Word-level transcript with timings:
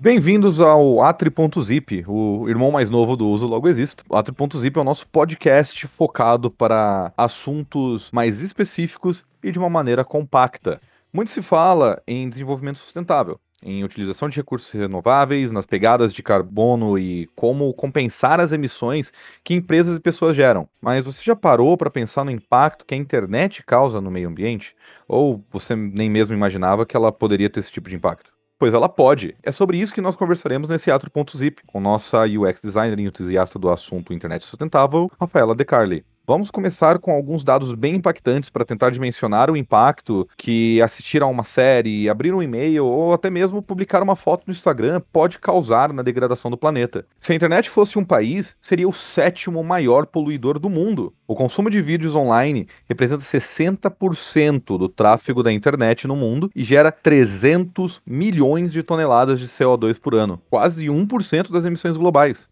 Bem-vindos 0.00 0.60
ao 0.60 1.02
Atri.zip, 1.02 2.04
o 2.06 2.48
irmão 2.48 2.70
mais 2.70 2.88
novo 2.88 3.16
do 3.16 3.28
Uso 3.28 3.48
Logo 3.48 3.66
Existo. 3.66 4.04
O 4.08 4.14
Atri.zip 4.14 4.78
é 4.78 4.80
o 4.80 4.84
nosso 4.84 5.08
podcast 5.08 5.88
focado 5.88 6.52
para 6.52 7.12
assuntos 7.16 8.08
mais 8.12 8.40
específicos 8.40 9.26
e 9.42 9.50
de 9.50 9.58
uma 9.58 9.68
maneira 9.68 10.04
compacta. 10.04 10.80
Muito 11.12 11.32
se 11.32 11.42
fala 11.42 12.00
em 12.06 12.28
desenvolvimento 12.28 12.78
sustentável, 12.78 13.40
em 13.60 13.82
utilização 13.82 14.28
de 14.28 14.36
recursos 14.36 14.70
renováveis, 14.70 15.50
nas 15.50 15.66
pegadas 15.66 16.14
de 16.14 16.22
carbono 16.22 16.96
e 16.96 17.28
como 17.34 17.74
compensar 17.74 18.38
as 18.38 18.52
emissões 18.52 19.12
que 19.42 19.52
empresas 19.52 19.96
e 19.96 20.00
pessoas 20.00 20.36
geram. 20.36 20.68
Mas 20.80 21.06
você 21.06 21.24
já 21.24 21.34
parou 21.34 21.76
para 21.76 21.90
pensar 21.90 22.24
no 22.24 22.30
impacto 22.30 22.86
que 22.86 22.94
a 22.94 22.98
internet 22.98 23.64
causa 23.64 24.00
no 24.00 24.12
meio 24.12 24.28
ambiente? 24.28 24.76
Ou 25.08 25.44
você 25.50 25.74
nem 25.74 26.08
mesmo 26.08 26.36
imaginava 26.36 26.86
que 26.86 26.96
ela 26.96 27.10
poderia 27.10 27.50
ter 27.50 27.58
esse 27.58 27.72
tipo 27.72 27.90
de 27.90 27.96
impacto? 27.96 28.37
Pois 28.58 28.74
ela 28.74 28.88
pode. 28.88 29.36
É 29.42 29.52
sobre 29.52 29.78
isso 29.78 29.94
que 29.94 30.00
nós 30.00 30.16
conversaremos 30.16 30.68
nesse 30.68 30.90
Atro.zip, 30.90 31.62
com 31.64 31.80
nossa 31.80 32.24
UX 32.24 32.60
designer 32.60 32.98
e 32.98 33.04
entusiasta 33.04 33.56
do 33.58 33.70
assunto 33.70 34.12
internet 34.12 34.44
sustentável, 34.44 35.08
Rafaela 35.18 35.54
De 35.54 35.64
Carli. 35.64 36.04
Vamos 36.28 36.50
começar 36.50 36.98
com 36.98 37.10
alguns 37.10 37.42
dados 37.42 37.74
bem 37.74 37.94
impactantes 37.94 38.50
para 38.50 38.62
tentar 38.62 38.90
dimensionar 38.90 39.50
o 39.50 39.56
impacto 39.56 40.28
que 40.36 40.78
assistir 40.82 41.22
a 41.22 41.26
uma 41.26 41.42
série, 41.42 42.06
abrir 42.06 42.34
um 42.34 42.42
e-mail 42.42 42.84
ou 42.84 43.14
até 43.14 43.30
mesmo 43.30 43.62
publicar 43.62 44.02
uma 44.02 44.14
foto 44.14 44.42
no 44.46 44.52
Instagram 44.52 45.00
pode 45.10 45.38
causar 45.38 45.90
na 45.90 46.02
degradação 46.02 46.50
do 46.50 46.58
planeta. 46.58 47.06
Se 47.18 47.32
a 47.32 47.34
internet 47.34 47.70
fosse 47.70 47.98
um 47.98 48.04
país, 48.04 48.54
seria 48.60 48.86
o 48.86 48.92
sétimo 48.92 49.64
maior 49.64 50.04
poluidor 50.04 50.58
do 50.58 50.68
mundo. 50.68 51.14
O 51.26 51.34
consumo 51.34 51.70
de 51.70 51.80
vídeos 51.80 52.14
online 52.14 52.68
representa 52.86 53.22
60% 53.22 54.76
do 54.76 54.86
tráfego 54.86 55.42
da 55.42 55.50
internet 55.50 56.06
no 56.06 56.14
mundo 56.14 56.50
e 56.54 56.62
gera 56.62 56.92
300 56.92 58.02
milhões 58.04 58.70
de 58.70 58.82
toneladas 58.82 59.40
de 59.40 59.46
CO2 59.46 59.98
por 59.98 60.14
ano, 60.14 60.38
quase 60.50 60.88
1% 60.88 61.50
das 61.50 61.64
emissões 61.64 61.96
globais. 61.96 62.46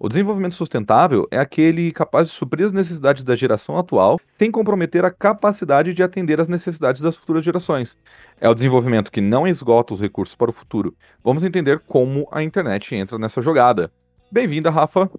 O 0.00 0.08
desenvolvimento 0.08 0.54
sustentável 0.54 1.26
é 1.28 1.38
aquele 1.38 1.90
capaz 1.90 2.28
de 2.28 2.34
suprir 2.34 2.64
as 2.64 2.72
necessidades 2.72 3.24
da 3.24 3.34
geração 3.34 3.76
atual 3.76 4.20
sem 4.38 4.48
comprometer 4.48 5.04
a 5.04 5.10
capacidade 5.10 5.92
de 5.92 6.04
atender 6.04 6.40
às 6.40 6.46
necessidades 6.46 7.00
das 7.00 7.16
futuras 7.16 7.44
gerações. 7.44 7.98
É 8.40 8.48
o 8.48 8.54
desenvolvimento 8.54 9.10
que 9.10 9.20
não 9.20 9.44
esgota 9.44 9.94
os 9.94 10.00
recursos 10.00 10.36
para 10.36 10.50
o 10.50 10.52
futuro. 10.52 10.94
Vamos 11.24 11.42
entender 11.42 11.80
como 11.80 12.28
a 12.30 12.44
internet 12.44 12.94
entra 12.94 13.18
nessa 13.18 13.42
jogada. 13.42 13.90
Bem-vinda, 14.30 14.70
Rafa. 14.70 15.10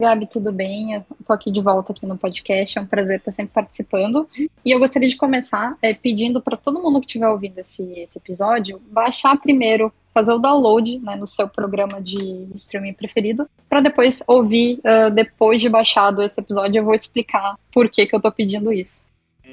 Gabi, 0.00 0.28
tudo 0.28 0.52
bem? 0.52 1.04
Tô 1.26 1.32
aqui 1.32 1.50
de 1.50 1.60
volta 1.60 1.92
aqui 1.92 2.06
no 2.06 2.16
podcast, 2.16 2.78
é 2.78 2.80
um 2.80 2.86
prazer 2.86 3.18
estar 3.18 3.32
sempre 3.32 3.52
participando. 3.52 4.28
E 4.64 4.70
eu 4.70 4.78
gostaria 4.78 5.08
de 5.08 5.16
começar 5.16 5.76
é, 5.82 5.92
pedindo 5.92 6.40
para 6.40 6.56
todo 6.56 6.80
mundo 6.80 7.00
que 7.00 7.06
estiver 7.06 7.28
ouvindo 7.28 7.58
esse, 7.58 7.98
esse 7.98 8.16
episódio 8.16 8.80
baixar 8.92 9.36
primeiro 9.40 9.92
fazer 10.14 10.32
o 10.32 10.38
download 10.38 11.00
né, 11.00 11.16
no 11.16 11.26
seu 11.26 11.48
programa 11.48 12.00
de 12.00 12.48
streaming 12.54 12.92
preferido, 12.92 13.48
para 13.68 13.80
depois 13.80 14.22
ouvir, 14.28 14.78
uh, 14.78 15.10
depois 15.12 15.60
de 15.60 15.68
baixado 15.68 16.22
esse 16.22 16.40
episódio, 16.40 16.78
eu 16.78 16.84
vou 16.84 16.94
explicar 16.94 17.56
por 17.72 17.88
que, 17.88 18.06
que 18.06 18.14
eu 18.14 18.20
tô 18.20 18.30
pedindo 18.30 18.72
isso. 18.72 19.04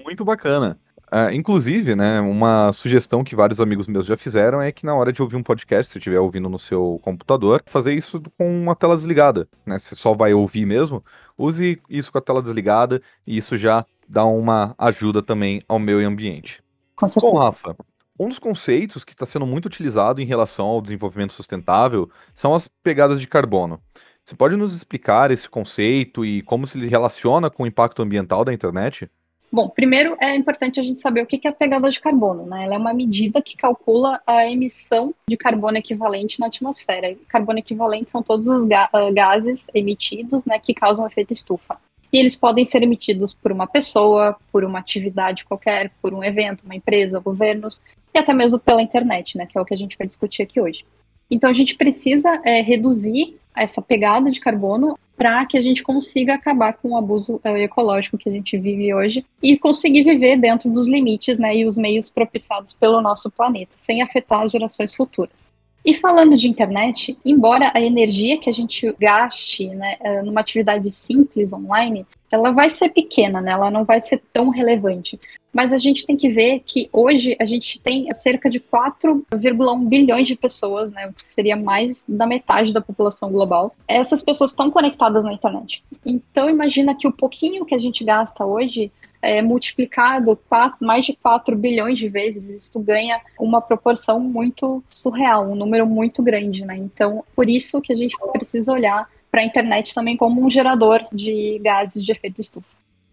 Muito 0.03 0.23
bacana. 0.23 0.77
Uh, 1.15 1.31
inclusive, 1.31 1.95
né, 1.95 2.19
uma 2.19 2.73
sugestão 2.73 3.23
que 3.23 3.37
vários 3.37 3.61
amigos 3.61 3.87
meus 3.87 4.05
já 4.05 4.17
fizeram 4.17 4.61
é 4.61 4.69
que 4.69 4.85
na 4.85 4.93
hora 4.93 5.13
de 5.13 5.21
ouvir 5.21 5.37
um 5.37 5.43
podcast, 5.43 5.89
se 5.89 5.97
estiver 5.97 6.19
ouvindo 6.19 6.49
no 6.49 6.59
seu 6.59 6.99
computador, 7.01 7.63
fazer 7.67 7.93
isso 7.93 8.21
com 8.37 8.63
uma 8.63 8.75
tela 8.75 8.97
desligada, 8.97 9.47
né? 9.65 9.79
Você 9.79 9.95
só 9.95 10.13
vai 10.13 10.33
ouvir 10.33 10.65
mesmo, 10.65 11.01
use 11.37 11.81
isso 11.89 12.11
com 12.11 12.17
a 12.17 12.21
tela 12.21 12.41
desligada 12.41 13.01
e 13.25 13.37
isso 13.37 13.55
já 13.55 13.85
dá 14.09 14.25
uma 14.25 14.75
ajuda 14.77 15.23
também 15.23 15.61
ao 15.69 15.79
meio 15.79 16.05
ambiente. 16.05 16.61
Com 16.97 17.07
certeza. 17.07 17.33
Bom, 17.33 17.39
Rafa, 17.39 17.77
um 18.19 18.27
dos 18.27 18.37
conceitos 18.37 19.05
que 19.05 19.13
está 19.13 19.25
sendo 19.25 19.45
muito 19.45 19.67
utilizado 19.67 20.21
em 20.21 20.25
relação 20.25 20.65
ao 20.65 20.81
desenvolvimento 20.81 21.31
sustentável 21.31 22.09
são 22.33 22.53
as 22.53 22.67
pegadas 22.83 23.21
de 23.21 23.27
carbono. 23.29 23.79
Você 24.25 24.35
pode 24.35 24.57
nos 24.57 24.75
explicar 24.75 25.31
esse 25.31 25.47
conceito 25.47 26.25
e 26.25 26.41
como 26.41 26.67
se 26.67 26.85
relaciona 26.87 27.49
com 27.49 27.63
o 27.63 27.67
impacto 27.67 28.01
ambiental 28.01 28.43
da 28.43 28.53
internet? 28.53 29.09
Bom, 29.51 29.69
primeiro 29.69 30.17
é 30.19 30.35
importante 30.35 30.79
a 30.79 30.83
gente 30.83 30.99
saber 30.99 31.21
o 31.21 31.25
que 31.25 31.39
é 31.47 31.49
a 31.49 31.53
pegada 31.53 31.89
de 31.89 31.99
carbono. 31.99 32.45
Né? 32.45 32.65
Ela 32.65 32.75
é 32.75 32.77
uma 32.77 32.93
medida 32.93 33.41
que 33.41 33.55
calcula 33.55 34.21
a 34.25 34.45
emissão 34.45 35.13
de 35.29 35.37
carbono 35.37 35.77
equivalente 35.77 36.39
na 36.39 36.47
atmosfera. 36.47 37.15
Carbono 37.27 37.59
equivalente 37.59 38.11
são 38.11 38.21
todos 38.21 38.47
os 38.47 38.67
ah, 38.71 38.89
gases 39.13 39.69
emitidos 39.73 40.45
né, 40.45 40.59
que 40.59 40.73
causam 40.73 41.07
efeito 41.07 41.31
estufa. 41.31 41.77
E 42.11 42.17
eles 42.17 42.35
podem 42.35 42.65
ser 42.65 42.83
emitidos 42.83 43.33
por 43.33 43.51
uma 43.51 43.67
pessoa, 43.67 44.37
por 44.51 44.63
uma 44.63 44.79
atividade 44.79 45.45
qualquer, 45.45 45.91
por 46.01 46.13
um 46.13 46.23
evento, 46.23 46.63
uma 46.63 46.75
empresa, 46.75 47.19
governos 47.19 47.83
e 48.13 48.17
até 48.17 48.33
mesmo 48.33 48.59
pela 48.59 48.81
internet, 48.81 49.37
né, 49.37 49.45
que 49.45 49.57
é 49.57 49.61
o 49.61 49.65
que 49.65 49.73
a 49.73 49.77
gente 49.77 49.97
vai 49.97 50.07
discutir 50.07 50.43
aqui 50.43 50.59
hoje. 50.61 50.85
Então 51.29 51.49
a 51.49 51.53
gente 51.53 51.75
precisa 51.75 52.41
é, 52.45 52.61
reduzir 52.61 53.37
essa 53.55 53.81
pegada 53.81 54.31
de 54.31 54.39
carbono 54.39 54.97
para 55.17 55.45
que 55.45 55.57
a 55.57 55.61
gente 55.61 55.83
consiga 55.83 56.35
acabar 56.35 56.73
com 56.73 56.91
o 56.91 56.97
abuso 56.97 57.39
é, 57.43 57.63
ecológico 57.63 58.17
que 58.17 58.29
a 58.29 58.31
gente 58.31 58.57
vive 58.57 58.93
hoje 58.93 59.25
e 59.41 59.57
conseguir 59.57 60.03
viver 60.03 60.37
dentro 60.37 60.69
dos 60.69 60.87
limites 60.87 61.39
né, 61.39 61.55
e 61.55 61.65
os 61.65 61.77
meios 61.77 62.09
propiciados 62.09 62.73
pelo 62.73 63.01
nosso 63.01 63.31
planeta, 63.31 63.71
sem 63.75 64.01
afetar 64.01 64.41
as 64.41 64.51
gerações 64.51 64.93
futuras. 64.95 65.53
E 65.85 65.93
falando 65.93 66.35
de 66.35 66.47
internet, 66.47 67.15
embora 67.23 67.71
a 67.71 67.79
energia 67.79 68.39
que 68.39 68.49
a 68.49 68.53
gente 68.53 68.91
gaste 68.99 69.69
né, 69.69 69.97
é, 69.99 70.23
numa 70.23 70.41
atividade 70.41 70.89
simples 70.89 71.53
online, 71.53 72.07
ela 72.31 72.51
vai 72.51 72.71
ser 72.71 72.89
pequena, 72.89 73.39
né, 73.39 73.51
ela 73.51 73.69
não 73.69 73.85
vai 73.85 73.99
ser 73.99 74.19
tão 74.33 74.49
relevante. 74.49 75.19
Mas 75.53 75.71
a 75.71 75.77
gente 75.77 76.03
tem 76.03 76.17
que 76.17 76.27
ver 76.27 76.63
que 76.65 76.89
hoje 76.91 77.37
a 77.39 77.45
gente 77.45 77.79
tem 77.79 78.11
cerca 78.15 78.49
de 78.49 78.59
4,1 78.59 79.87
bilhões 79.87 80.27
de 80.27 80.35
pessoas, 80.35 80.91
né, 80.91 81.07
o 81.07 81.13
que 81.13 81.21
seria 81.21 81.55
mais 81.55 82.05
da 82.09 82.25
metade 82.25 82.73
da 82.73 82.81
população 82.81 83.31
global. 83.31 83.75
Essas 83.87 84.23
pessoas 84.23 84.49
estão 84.49 84.71
conectadas 84.71 85.23
na 85.23 85.33
internet. 85.33 85.83
Então 86.03 86.49
imagina 86.49 86.95
que 86.95 87.07
o 87.07 87.11
pouquinho 87.11 87.63
que 87.63 87.75
a 87.75 87.79
gente 87.79 88.03
gasta 88.03 88.43
hoje 88.43 88.91
é, 89.25 89.41
multiplicado 89.41 90.37
quatro, 90.47 90.85
mais 90.85 91.03
de 91.03 91.13
4 91.13 91.55
bilhões 91.55 91.97
de 91.97 92.07
vezes, 92.07 92.49
isso 92.49 92.79
ganha 92.79 93.19
uma 93.39 93.59
proporção 93.59 94.19
muito 94.19 94.83
surreal, 94.87 95.49
um 95.49 95.55
número 95.55 95.87
muito 95.87 96.21
grande, 96.21 96.63
né? 96.63 96.77
Então, 96.77 97.23
por 97.35 97.49
isso 97.49 97.81
que 97.81 97.91
a 97.91 97.95
gente 97.95 98.15
precisa 98.31 98.71
olhar 98.71 99.09
para 99.31 99.41
a 99.41 99.45
internet 99.45 99.95
também 99.95 100.15
como 100.15 100.45
um 100.45 100.49
gerador 100.49 101.03
de 101.11 101.59
gases 101.59 102.05
de 102.05 102.11
efeito 102.11 102.39
estufa. 102.39 102.67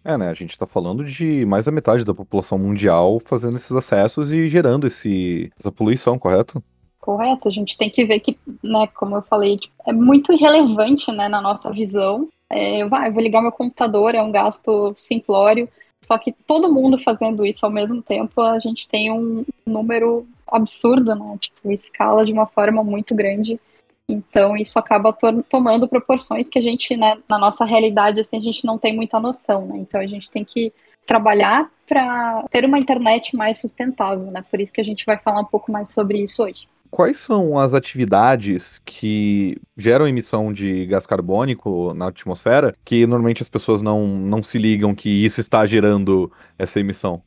É, 0.05 0.15
né? 0.15 0.29
A 0.29 0.33
gente 0.33 0.51
está 0.51 0.67
falando 0.67 1.03
de 1.03 1.45
mais 1.45 1.65
da 1.65 1.71
metade 1.71 2.05
da 2.05 2.13
população 2.13 2.59
mundial 2.59 3.19
fazendo 3.25 3.55
esses 3.55 3.71
acessos 3.71 4.31
e 4.31 4.47
gerando 4.47 4.85
esse, 4.85 5.51
essa 5.57 5.71
poluição, 5.71 6.19
correto? 6.19 6.61
Correto. 6.99 7.47
A 7.47 7.51
gente 7.51 7.77
tem 7.77 7.89
que 7.89 8.05
ver 8.05 8.19
que, 8.19 8.37
né, 8.61 8.87
como 8.93 9.15
eu 9.15 9.21
falei, 9.23 9.57
é 9.87 9.91
muito 9.91 10.31
irrelevante, 10.31 11.11
né, 11.11 11.27
na 11.27 11.41
nossa 11.41 11.71
visão. 11.71 12.29
É, 12.49 12.83
eu 12.83 12.89
vou 12.89 13.21
ligar 13.21 13.41
meu 13.41 13.51
computador, 13.51 14.13
é 14.13 14.21
um 14.21 14.31
gasto 14.31 14.93
simplório. 14.95 15.67
Só 16.03 16.17
que 16.17 16.31
todo 16.31 16.71
mundo 16.71 16.97
fazendo 16.99 17.45
isso 17.45 17.65
ao 17.65 17.71
mesmo 17.71 18.01
tempo, 18.01 18.41
a 18.41 18.59
gente 18.59 18.87
tem 18.87 19.11
um 19.11 19.45
número 19.65 20.27
absurdo, 20.47 21.15
né? 21.15 21.37
Tipo, 21.39 21.71
escala 21.71 22.25
de 22.25 22.31
uma 22.31 22.45
forma 22.45 22.83
muito 22.83 23.15
grande. 23.15 23.59
Então, 24.07 24.57
isso 24.57 24.77
acaba 24.77 25.13
to 25.13 25.43
tomando 25.43 25.87
proporções 25.87 26.49
que 26.49 26.59
a 26.59 26.61
gente, 26.61 26.95
né, 26.97 27.17
na 27.29 27.37
nossa 27.37 27.65
realidade, 27.65 28.19
assim, 28.19 28.37
a 28.37 28.41
gente 28.41 28.65
não 28.65 28.77
tem 28.77 28.95
muita 28.95 29.19
noção, 29.19 29.65
né? 29.65 29.77
Então, 29.77 30.01
a 30.01 30.07
gente 30.07 30.29
tem 30.29 30.43
que 30.43 30.73
trabalhar 31.07 31.71
para 31.87 32.43
ter 32.51 32.65
uma 32.65 32.79
internet 32.79 33.35
mais 33.35 33.59
sustentável, 33.61 34.29
né? 34.31 34.43
Por 34.49 34.59
isso 34.59 34.73
que 34.73 34.81
a 34.81 34.85
gente 34.85 35.05
vai 35.05 35.17
falar 35.17 35.41
um 35.41 35.45
pouco 35.45 35.71
mais 35.71 35.89
sobre 35.89 36.21
isso 36.23 36.43
hoje 36.43 36.67
quais 36.93 37.17
são 37.17 37.57
as 37.57 37.73
atividades 37.73 38.79
que 38.85 39.57
geram 39.75 40.07
emissão 40.07 40.53
de 40.53 40.85
gás 40.85 41.07
carbônico 41.07 41.91
na 41.95 42.09
atmosfera 42.09 42.75
que 42.85 43.07
normalmente 43.07 43.41
as 43.41 43.49
pessoas 43.49 43.81
não, 43.81 44.07
não 44.07 44.43
se 44.43 44.59
ligam 44.59 44.93
que 44.93 45.09
isso 45.09 45.41
está 45.41 45.65
gerando 45.65 46.31
essa 46.55 46.79
emissão? 46.79 47.19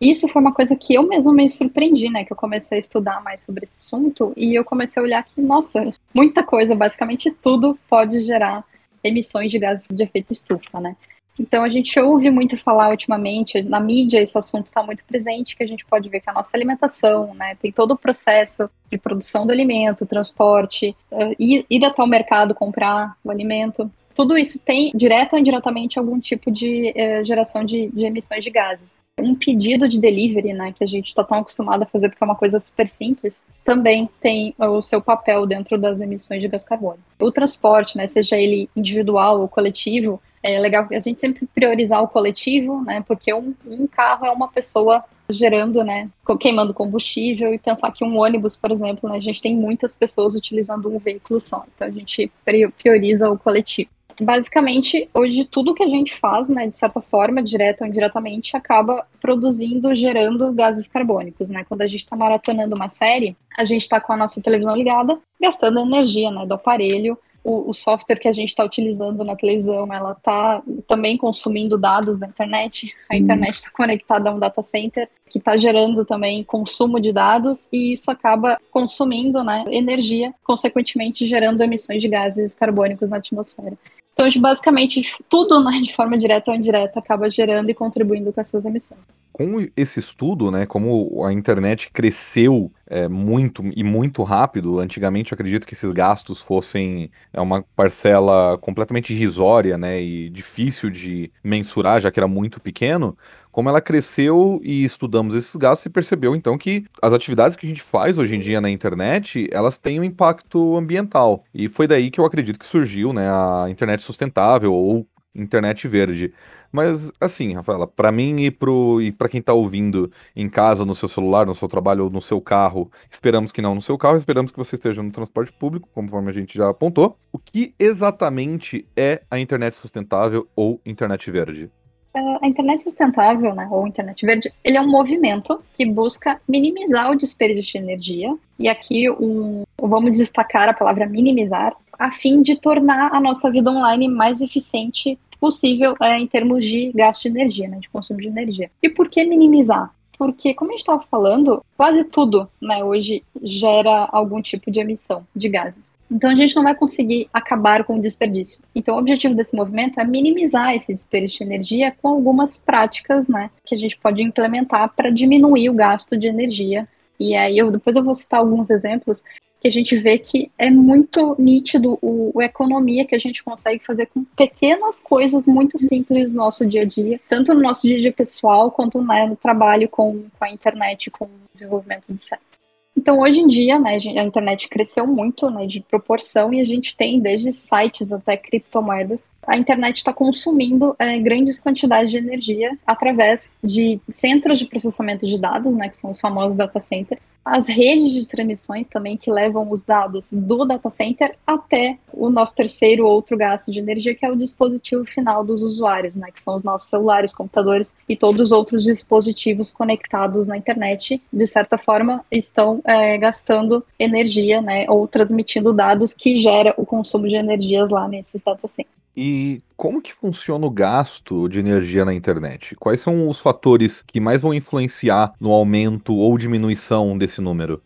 Isso 0.00 0.26
foi 0.26 0.42
uma 0.42 0.52
coisa 0.52 0.76
que 0.76 0.94
eu 0.94 1.06
mesma 1.06 1.32
me 1.32 1.48
surpreendi, 1.48 2.10
né? 2.10 2.24
Que 2.24 2.32
eu 2.32 2.36
comecei 2.36 2.76
a 2.76 2.80
estudar 2.80 3.22
mais 3.22 3.42
sobre 3.42 3.62
esse 3.62 3.76
assunto 3.76 4.32
e 4.36 4.52
eu 4.58 4.64
comecei 4.64 5.00
a 5.00 5.04
olhar 5.04 5.22
que, 5.22 5.40
nossa, 5.40 5.94
muita 6.12 6.42
coisa, 6.42 6.74
basicamente 6.74 7.30
tudo 7.30 7.78
pode 7.88 8.20
gerar 8.20 8.64
emissões 9.04 9.48
de 9.48 9.60
gases 9.60 9.86
de 9.88 10.02
efeito 10.02 10.32
estufa, 10.32 10.80
né? 10.80 10.96
Então 11.38 11.64
a 11.64 11.68
gente 11.68 11.98
ouve 11.98 12.30
muito 12.30 12.56
falar 12.56 12.90
ultimamente, 12.90 13.60
na 13.62 13.80
mídia 13.80 14.22
esse 14.22 14.38
assunto 14.38 14.68
está 14.68 14.82
muito 14.82 15.04
presente, 15.04 15.56
que 15.56 15.62
a 15.62 15.66
gente 15.66 15.84
pode 15.84 16.08
ver 16.08 16.20
que 16.20 16.30
a 16.30 16.32
nossa 16.32 16.56
alimentação, 16.56 17.34
né, 17.34 17.56
tem 17.56 17.72
todo 17.72 17.92
o 17.92 17.98
processo 17.98 18.70
de 18.90 18.96
produção 18.96 19.44
do 19.44 19.52
alimento, 19.52 20.06
transporte, 20.06 20.96
uh, 21.10 21.34
ir, 21.38 21.66
ir 21.68 21.84
até 21.84 22.02
o 22.02 22.06
mercado 22.06 22.54
comprar 22.54 23.16
o 23.24 23.30
alimento, 23.30 23.90
tudo 24.14 24.38
isso 24.38 24.58
tem, 24.58 24.92
direto 24.94 25.34
ou 25.34 25.38
indiretamente, 25.38 25.98
algum 25.98 26.18
tipo 26.20 26.50
de 26.50 26.92
uh, 26.96 27.24
geração 27.24 27.64
de, 27.64 27.88
de, 27.88 28.04
emissões 28.04 28.44
de 28.44 28.50
gases. 28.50 29.02
Um 29.18 29.34
pedido 29.34 29.88
de 29.88 30.00
delivery, 30.00 30.52
né, 30.52 30.72
que 30.76 30.82
a 30.84 30.86
gente 30.86 31.08
está 31.08 31.24
tão 31.24 31.38
acostumado 31.38 31.82
a 31.82 31.86
fazer 31.86 32.08
porque 32.08 32.22
é 32.22 32.26
uma 32.26 32.36
coisa 32.36 32.58
super 32.60 32.88
simples, 32.88 33.44
também 33.64 34.08
tem 34.20 34.54
o 34.58 34.82
seu 34.82 35.00
papel 35.00 35.46
dentro 35.46 35.78
das 35.78 36.00
emissões 36.00 36.40
de 36.40 36.48
gás 36.48 36.64
carbônico. 36.64 37.04
O 37.20 37.32
transporte, 37.32 37.96
né, 37.96 38.06
seja 38.06 38.36
ele 38.36 38.68
individual 38.76 39.40
ou 39.40 39.48
coletivo, 39.48 40.20
é 40.42 40.60
legal 40.60 40.86
a 40.92 40.98
gente 40.98 41.20
sempre 41.20 41.46
priorizar 41.46 42.02
o 42.02 42.08
coletivo, 42.08 42.82
né? 42.82 43.02
Porque 43.06 43.32
um, 43.32 43.54
um 43.66 43.86
carro 43.86 44.26
é 44.26 44.30
uma 44.30 44.46
pessoa 44.46 45.02
gerando, 45.30 45.82
né, 45.82 46.10
queimando 46.38 46.74
combustível 46.74 47.54
e 47.54 47.58
pensar 47.58 47.90
que 47.92 48.04
um 48.04 48.18
ônibus, 48.18 48.54
por 48.54 48.70
exemplo, 48.70 49.08
né, 49.08 49.16
a 49.16 49.20
gente 49.20 49.40
tem 49.40 49.56
muitas 49.56 49.96
pessoas 49.96 50.34
utilizando 50.34 50.94
um 50.94 50.98
veículo 50.98 51.40
só, 51.40 51.64
então 51.74 51.88
a 51.88 51.90
gente 51.90 52.30
prioriza 52.76 53.30
o 53.30 53.38
coletivo. 53.38 53.88
Basicamente, 54.20 55.08
hoje 55.12 55.44
tudo 55.44 55.74
que 55.74 55.82
a 55.82 55.88
gente 55.88 56.14
faz, 56.14 56.48
né, 56.48 56.66
de 56.68 56.76
certa 56.76 57.00
forma, 57.00 57.42
direta 57.42 57.84
ou 57.84 57.90
indiretamente, 57.90 58.56
acaba 58.56 59.06
produzindo, 59.20 59.94
gerando 59.94 60.52
gases 60.52 60.86
carbônicos, 60.86 61.50
né? 61.50 61.64
Quando 61.64 61.82
a 61.82 61.86
gente 61.88 62.00
está 62.00 62.14
maratonando 62.14 62.76
uma 62.76 62.88
série, 62.88 63.36
a 63.58 63.64
gente 63.64 63.82
está 63.82 64.00
com 64.00 64.12
a 64.12 64.16
nossa 64.16 64.40
televisão 64.40 64.76
ligada, 64.76 65.18
gastando 65.40 65.80
energia, 65.80 66.30
né, 66.30 66.46
do 66.46 66.54
aparelho, 66.54 67.18
o, 67.44 67.70
o 67.70 67.74
software 67.74 68.18
que 68.18 68.26
a 68.26 68.32
gente 68.32 68.48
está 68.48 68.64
utilizando 68.64 69.22
na 69.22 69.36
televisão, 69.36 69.92
ela 69.92 70.12
está 70.12 70.62
também 70.88 71.18
consumindo 71.18 71.76
dados 71.76 72.16
da 72.16 72.26
internet. 72.26 72.94
A 73.10 73.16
internet 73.16 73.56
está 73.56 73.70
conectada 73.70 74.30
a 74.30 74.34
um 74.34 74.38
data 74.38 74.62
center 74.62 75.08
que 75.28 75.38
está 75.38 75.56
gerando 75.58 76.06
também 76.06 76.42
consumo 76.42 76.98
de 76.98 77.12
dados 77.12 77.68
e 77.70 77.92
isso 77.92 78.10
acaba 78.10 78.58
consumindo 78.70 79.44
né, 79.44 79.64
energia, 79.68 80.34
consequentemente 80.42 81.26
gerando 81.26 81.60
emissões 81.60 82.00
de 82.00 82.08
gases 82.08 82.54
carbônicos 82.54 83.10
na 83.10 83.18
atmosfera. 83.18 83.76
Então, 84.14 84.28
basicamente, 84.40 85.02
tudo 85.28 85.62
né, 85.62 85.80
de 85.82 85.92
forma 85.92 86.16
direta 86.16 86.50
ou 86.50 86.56
indireta 86.56 87.00
acaba 87.00 87.28
gerando 87.28 87.68
e 87.68 87.74
contribuindo 87.74 88.32
com 88.32 88.40
essas 88.40 88.64
emissões. 88.64 89.00
Com 89.32 89.66
esse 89.76 89.98
estudo, 89.98 90.52
né, 90.52 90.64
como 90.64 91.24
a 91.26 91.32
internet 91.32 91.90
cresceu 91.92 92.70
é, 92.86 93.08
muito 93.08 93.64
e 93.74 93.82
muito 93.82 94.22
rápido, 94.22 94.78
antigamente 94.78 95.32
eu 95.32 95.34
acredito 95.34 95.66
que 95.66 95.74
esses 95.74 95.92
gastos 95.92 96.40
fossem 96.40 97.10
é, 97.32 97.40
uma 97.40 97.64
parcela 97.74 98.56
completamente 98.58 99.12
irrisória, 99.12 99.76
né, 99.76 100.00
e 100.00 100.30
difícil 100.30 100.88
de 100.88 101.32
mensurar, 101.42 102.00
já 102.00 102.12
que 102.12 102.20
era 102.20 102.28
muito 102.28 102.60
pequeno, 102.60 103.18
como 103.54 103.68
ela 103.68 103.80
cresceu 103.80 104.60
e 104.64 104.82
estudamos 104.82 105.32
esses 105.32 105.54
gastos 105.54 105.86
e 105.86 105.88
percebeu 105.90 106.34
então 106.34 106.58
que 106.58 106.84
as 107.00 107.12
atividades 107.12 107.56
que 107.56 107.64
a 107.64 107.68
gente 107.68 107.82
faz 107.82 108.18
hoje 108.18 108.34
em 108.34 108.40
dia 108.40 108.60
na 108.60 108.68
internet, 108.68 109.48
elas 109.52 109.78
têm 109.78 110.00
um 110.00 110.02
impacto 110.02 110.76
ambiental. 110.76 111.44
E 111.54 111.68
foi 111.68 111.86
daí 111.86 112.10
que 112.10 112.18
eu 112.18 112.24
acredito 112.24 112.58
que 112.58 112.66
surgiu, 112.66 113.12
né, 113.12 113.30
a 113.30 113.70
internet 113.70 114.02
sustentável 114.02 114.74
ou 114.74 115.06
internet 115.32 115.86
verde. 115.86 116.34
Mas 116.72 117.12
assim, 117.20 117.54
Rafaela, 117.54 117.86
para 117.86 118.10
mim 118.10 118.40
e 118.40 118.50
pro 118.50 119.00
e 119.00 119.12
para 119.12 119.28
quem 119.28 119.40
tá 119.40 119.52
ouvindo 119.52 120.10
em 120.34 120.48
casa, 120.48 120.84
no 120.84 120.92
seu 120.92 121.08
celular, 121.08 121.46
no 121.46 121.54
seu 121.54 121.68
trabalho 121.68 122.02
ou 122.02 122.10
no 122.10 122.20
seu 122.20 122.40
carro, 122.40 122.90
esperamos 123.08 123.52
que 123.52 123.62
não 123.62 123.76
no 123.76 123.80
seu 123.80 123.96
carro, 123.96 124.16
esperamos 124.16 124.50
que 124.50 124.58
você 124.58 124.74
esteja 124.74 125.00
no 125.00 125.12
transporte 125.12 125.52
público, 125.52 125.88
conforme 125.94 126.28
a 126.28 126.34
gente 126.34 126.58
já 126.58 126.68
apontou. 126.68 127.16
O 127.32 127.38
que 127.38 127.72
exatamente 127.78 128.84
é 128.96 129.22
a 129.30 129.38
internet 129.38 129.78
sustentável 129.78 130.48
ou 130.56 130.80
internet 130.84 131.30
verde? 131.30 131.70
A 132.14 132.46
internet 132.46 132.82
sustentável, 132.82 133.54
né, 133.54 133.66
ou 133.70 133.88
internet 133.88 134.24
verde, 134.24 134.52
ele 134.62 134.76
é 134.76 134.80
um 134.80 134.88
movimento 134.88 135.60
que 135.76 135.84
busca 135.84 136.40
minimizar 136.48 137.10
o 137.10 137.16
desperdício 137.16 137.72
de 137.72 137.78
energia. 137.78 138.36
E 138.56 138.68
aqui 138.68 139.10
um, 139.10 139.64
vamos 139.76 140.16
destacar 140.16 140.68
a 140.68 140.74
palavra 140.74 141.06
minimizar, 141.06 141.74
a 141.98 142.12
fim 142.12 142.40
de 142.40 142.56
tornar 142.56 143.12
a 143.12 143.20
nossa 143.20 143.50
vida 143.50 143.70
online 143.70 144.06
mais 144.06 144.40
eficiente 144.40 145.18
possível 145.40 145.96
é, 146.00 146.18
em 146.18 146.26
termos 146.26 146.64
de 146.64 146.92
gasto 146.94 147.22
de 147.22 147.28
energia, 147.28 147.68
né, 147.68 147.78
de 147.78 147.88
consumo 147.88 148.20
de 148.20 148.28
energia. 148.28 148.70
E 148.80 148.88
por 148.88 149.08
que 149.08 149.24
minimizar? 149.24 149.92
Porque, 150.16 150.54
como 150.54 150.70
a 150.70 150.72
gente 150.72 150.80
estava 150.80 151.02
falando, 151.10 151.64
quase 151.76 152.04
tudo 152.04 152.48
né, 152.62 152.84
hoje 152.84 153.24
gera 153.42 154.08
algum 154.12 154.40
tipo 154.40 154.70
de 154.70 154.80
emissão 154.80 155.26
de 155.34 155.48
gases. 155.48 155.92
Então, 156.14 156.30
a 156.30 156.34
gente 156.36 156.54
não 156.54 156.62
vai 156.62 156.74
conseguir 156.74 157.28
acabar 157.32 157.82
com 157.82 157.98
o 157.98 158.00
desperdício. 158.00 158.62
Então, 158.74 158.94
o 158.94 158.98
objetivo 158.98 159.34
desse 159.34 159.56
movimento 159.56 159.98
é 159.98 160.04
minimizar 160.04 160.72
esse 160.74 160.94
desperdício 160.94 161.38
de 161.38 161.52
energia 161.52 161.94
com 162.00 162.08
algumas 162.08 162.56
práticas 162.56 163.28
né, 163.28 163.50
que 163.64 163.74
a 163.74 163.78
gente 163.78 163.98
pode 163.98 164.22
implementar 164.22 164.94
para 164.94 165.10
diminuir 165.10 165.68
o 165.68 165.74
gasto 165.74 166.16
de 166.16 166.28
energia 166.28 166.88
e 167.18 167.34
aí 167.34 167.56
eu 167.56 167.70
depois 167.70 167.96
eu 167.96 168.04
vou 168.04 168.14
citar 168.14 168.40
alguns 168.40 168.70
exemplos 168.70 169.22
que 169.60 169.68
a 169.68 169.70
gente 169.70 169.96
vê 169.96 170.18
que 170.18 170.50
é 170.58 170.70
muito 170.70 171.34
nítido 171.38 171.98
o, 172.02 172.38
a 172.38 172.44
economia 172.44 173.06
que 173.06 173.14
a 173.14 173.18
gente 173.18 173.42
consegue 173.42 173.82
fazer 173.82 174.06
com 174.06 174.22
pequenas 174.22 175.00
coisas 175.00 175.46
muito 175.46 175.78
simples 175.78 176.28
no 176.28 176.36
nosso 176.36 176.66
dia 176.66 176.82
a 176.82 176.84
dia, 176.84 177.18
tanto 177.30 177.54
no 177.54 177.62
nosso 177.62 177.86
dia 177.86 177.96
a 177.96 178.00
dia 178.00 178.12
pessoal 178.12 178.70
quanto 178.70 179.02
né, 179.02 179.26
no 179.26 179.36
trabalho 179.36 179.88
com, 179.88 180.24
com 180.38 180.44
a 180.44 180.50
internet, 180.50 181.10
com 181.10 181.24
o 181.24 181.30
desenvolvimento 181.54 182.12
de 182.12 182.20
sites. 182.20 182.63
Então, 182.96 183.18
hoje 183.18 183.40
em 183.40 183.48
dia, 183.48 183.78
né, 183.78 183.98
a 184.16 184.22
internet 184.22 184.68
cresceu 184.68 185.06
muito 185.06 185.50
né, 185.50 185.66
de 185.66 185.80
proporção 185.80 186.54
e 186.54 186.60
a 186.60 186.64
gente 186.64 186.96
tem 186.96 187.18
desde 187.18 187.52
sites 187.52 188.12
até 188.12 188.36
criptomoedas. 188.36 189.32
A 189.46 189.56
internet 189.56 189.96
está 189.96 190.12
consumindo 190.12 190.94
é, 190.98 191.18
grandes 191.18 191.58
quantidades 191.58 192.10
de 192.10 192.18
energia 192.18 192.78
através 192.86 193.54
de 193.62 194.00
centros 194.08 194.58
de 194.58 194.66
processamento 194.66 195.26
de 195.26 195.38
dados, 195.38 195.74
né, 195.74 195.88
que 195.88 195.96
são 195.96 196.12
os 196.12 196.20
famosos 196.20 196.56
data 196.56 196.80
centers, 196.80 197.38
as 197.44 197.68
redes 197.68 198.12
de 198.12 198.28
transmissões 198.28 198.88
também 198.88 199.16
que 199.16 199.30
levam 199.30 199.70
os 199.70 199.82
dados 199.82 200.30
do 200.32 200.64
data 200.64 200.88
center 200.88 201.36
até 201.46 201.98
o 202.12 202.30
nosso 202.30 202.54
terceiro 202.54 203.04
outro 203.04 203.36
gasto 203.36 203.72
de 203.72 203.80
energia, 203.80 204.14
que 204.14 204.24
é 204.24 204.30
o 204.30 204.36
dispositivo 204.36 205.04
final 205.04 205.44
dos 205.44 205.62
usuários, 205.62 206.16
né, 206.16 206.30
que 206.30 206.40
são 206.40 206.54
os 206.54 206.62
nossos 206.62 206.88
celulares, 206.88 207.34
computadores 207.34 207.94
e 208.08 208.16
todos 208.16 208.40
os 208.40 208.52
outros 208.52 208.84
dispositivos 208.84 209.72
conectados 209.72 210.46
na 210.46 210.56
internet, 210.56 211.20
de 211.32 211.46
certa 211.46 211.76
forma, 211.76 212.24
estão 212.30 212.83
é, 212.84 213.16
gastando 213.18 213.84
energia, 213.98 214.60
né, 214.60 214.86
ou 214.88 215.08
transmitindo 215.08 215.72
dados 215.72 216.12
que 216.12 216.36
gera 216.36 216.74
o 216.76 216.84
consumo 216.84 217.26
de 217.26 217.34
energias 217.34 217.90
lá 217.90 218.06
nesses 218.06 218.42
data 218.42 218.66
centers. 218.66 218.94
E 219.16 219.62
como 219.76 220.02
que 220.02 220.12
funciona 220.12 220.66
o 220.66 220.70
gasto 220.70 221.48
de 221.48 221.60
energia 221.60 222.04
na 222.04 222.12
internet? 222.12 222.74
Quais 222.74 223.00
são 223.00 223.28
os 223.28 223.38
fatores 223.38 224.02
que 224.02 224.18
mais 224.18 224.42
vão 224.42 224.52
influenciar 224.52 225.32
no 225.40 225.52
aumento 225.52 226.14
ou 226.14 226.36
diminuição 226.36 227.16
desse 227.16 227.40
número? 227.40 227.80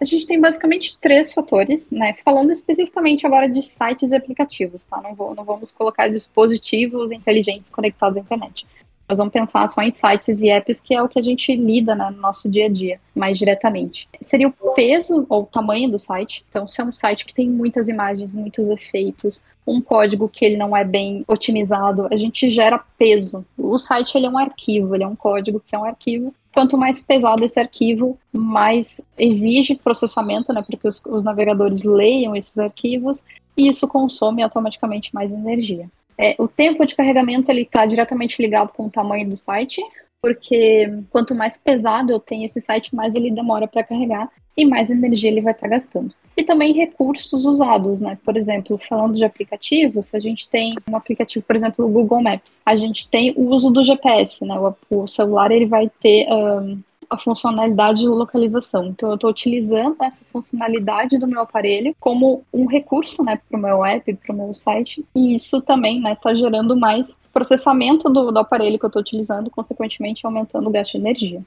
A 0.00 0.04
gente 0.04 0.26
tem 0.26 0.40
basicamente 0.40 0.98
três 1.00 1.32
fatores, 1.32 1.92
né? 1.92 2.16
Falando 2.24 2.50
especificamente 2.50 3.24
agora 3.24 3.48
de 3.48 3.62
sites 3.62 4.10
e 4.10 4.16
aplicativos, 4.16 4.84
tá? 4.84 5.00
Não, 5.00 5.14
vou, 5.14 5.32
não 5.32 5.44
vamos 5.44 5.70
colocar 5.70 6.08
dispositivos 6.08 7.12
inteligentes 7.12 7.70
conectados 7.70 8.18
à 8.18 8.20
internet. 8.20 8.66
Nós 9.12 9.18
vamos 9.18 9.34
pensar 9.34 9.68
só 9.68 9.82
em 9.82 9.90
sites 9.90 10.40
e 10.40 10.48
apps, 10.48 10.80
que 10.80 10.94
é 10.94 11.02
o 11.02 11.06
que 11.06 11.18
a 11.18 11.22
gente 11.22 11.54
lida 11.54 11.94
né, 11.94 12.08
no 12.08 12.18
nosso 12.18 12.48
dia 12.48 12.64
a 12.64 12.68
dia, 12.70 12.98
mais 13.14 13.36
diretamente. 13.36 14.08
Seria 14.22 14.48
o 14.48 14.72
peso 14.72 15.26
ou 15.28 15.42
o 15.42 15.46
tamanho 15.46 15.90
do 15.90 15.98
site. 15.98 16.42
Então, 16.48 16.66
se 16.66 16.80
é 16.80 16.84
um 16.84 16.94
site 16.94 17.26
que 17.26 17.34
tem 17.34 17.46
muitas 17.46 17.90
imagens, 17.90 18.34
muitos 18.34 18.70
efeitos, 18.70 19.44
um 19.66 19.82
código 19.82 20.30
que 20.30 20.46
ele 20.46 20.56
não 20.56 20.74
é 20.74 20.82
bem 20.82 21.26
otimizado, 21.28 22.08
a 22.10 22.16
gente 22.16 22.50
gera 22.50 22.82
peso. 22.96 23.44
O 23.58 23.78
site 23.78 24.16
ele 24.16 24.24
é 24.24 24.30
um 24.30 24.38
arquivo, 24.38 24.94
ele 24.94 25.04
é 25.04 25.06
um 25.06 25.14
código 25.14 25.60
que 25.60 25.76
é 25.76 25.78
um 25.78 25.84
arquivo. 25.84 26.34
Quanto 26.54 26.78
mais 26.78 27.02
pesado 27.02 27.44
esse 27.44 27.60
arquivo, 27.60 28.18
mais 28.32 29.06
exige 29.18 29.74
processamento, 29.74 30.54
né, 30.54 30.62
para 30.66 30.78
que 30.78 30.88
os, 30.88 31.02
os 31.04 31.22
navegadores 31.22 31.82
leiam 31.82 32.34
esses 32.34 32.56
arquivos, 32.56 33.22
e 33.58 33.68
isso 33.68 33.86
consome 33.86 34.42
automaticamente 34.42 35.14
mais 35.14 35.30
energia. 35.30 35.90
É, 36.18 36.34
o 36.38 36.46
tempo 36.46 36.84
de 36.84 36.94
carregamento 36.94 37.50
ele 37.50 37.62
está 37.62 37.86
diretamente 37.86 38.40
ligado 38.40 38.72
com 38.72 38.86
o 38.86 38.90
tamanho 38.90 39.28
do 39.28 39.36
site, 39.36 39.82
porque 40.20 40.88
quanto 41.10 41.34
mais 41.34 41.56
pesado 41.56 42.12
eu 42.12 42.20
tenho 42.20 42.44
esse 42.44 42.60
site, 42.60 42.94
mais 42.94 43.14
ele 43.14 43.30
demora 43.30 43.66
para 43.66 43.82
carregar 43.82 44.30
e 44.56 44.64
mais 44.64 44.90
energia 44.90 45.30
ele 45.30 45.40
vai 45.40 45.52
estar 45.52 45.68
tá 45.68 45.74
gastando. 45.74 46.14
E 46.36 46.44
também 46.44 46.72
recursos 46.72 47.44
usados, 47.44 48.00
né? 48.00 48.18
Por 48.24 48.36
exemplo, 48.36 48.78
falando 48.88 49.16
de 49.16 49.24
aplicativos, 49.24 50.14
a 50.14 50.20
gente 50.20 50.48
tem 50.48 50.74
um 50.90 50.96
aplicativo, 50.96 51.44
por 51.44 51.56
exemplo, 51.56 51.84
o 51.84 51.88
Google 51.88 52.22
Maps. 52.22 52.62
A 52.64 52.76
gente 52.76 53.08
tem 53.08 53.34
o 53.36 53.50
uso 53.50 53.70
do 53.70 53.84
GPS, 53.84 54.44
né? 54.44 54.54
O, 54.58 55.02
o 55.02 55.08
celular 55.08 55.50
ele 55.50 55.66
vai 55.66 55.90
ter 56.00 56.26
um, 56.30 56.80
a 57.12 57.18
funcionalidade 57.18 58.00
de 58.00 58.08
localização. 58.08 58.86
Então, 58.86 59.10
eu 59.10 59.14
estou 59.16 59.30
utilizando 59.30 59.96
essa 60.02 60.24
funcionalidade 60.32 61.18
do 61.18 61.26
meu 61.26 61.42
aparelho 61.42 61.94
como 62.00 62.44
um 62.52 62.66
recurso 62.66 63.22
né, 63.22 63.40
para 63.48 63.58
o 63.58 63.62
meu 63.62 63.84
app, 63.84 64.12
para 64.14 64.34
o 64.34 64.36
meu 64.36 64.54
site, 64.54 65.04
e 65.14 65.34
isso 65.34 65.60
também 65.60 65.98
está 65.98 66.08
né, 66.08 66.16
tá 66.16 66.34
gerando 66.34 66.76
mais 66.76 67.20
processamento 67.32 68.08
do, 68.08 68.30
do 68.30 68.38
aparelho 68.38 68.78
que 68.78 68.84
eu 68.84 68.88
estou 68.88 69.02
utilizando, 69.02 69.50
consequentemente 69.50 70.24
aumentando 70.24 70.68
o 70.68 70.72
gasto 70.72 70.92
de 70.92 70.98
energia. 70.98 71.42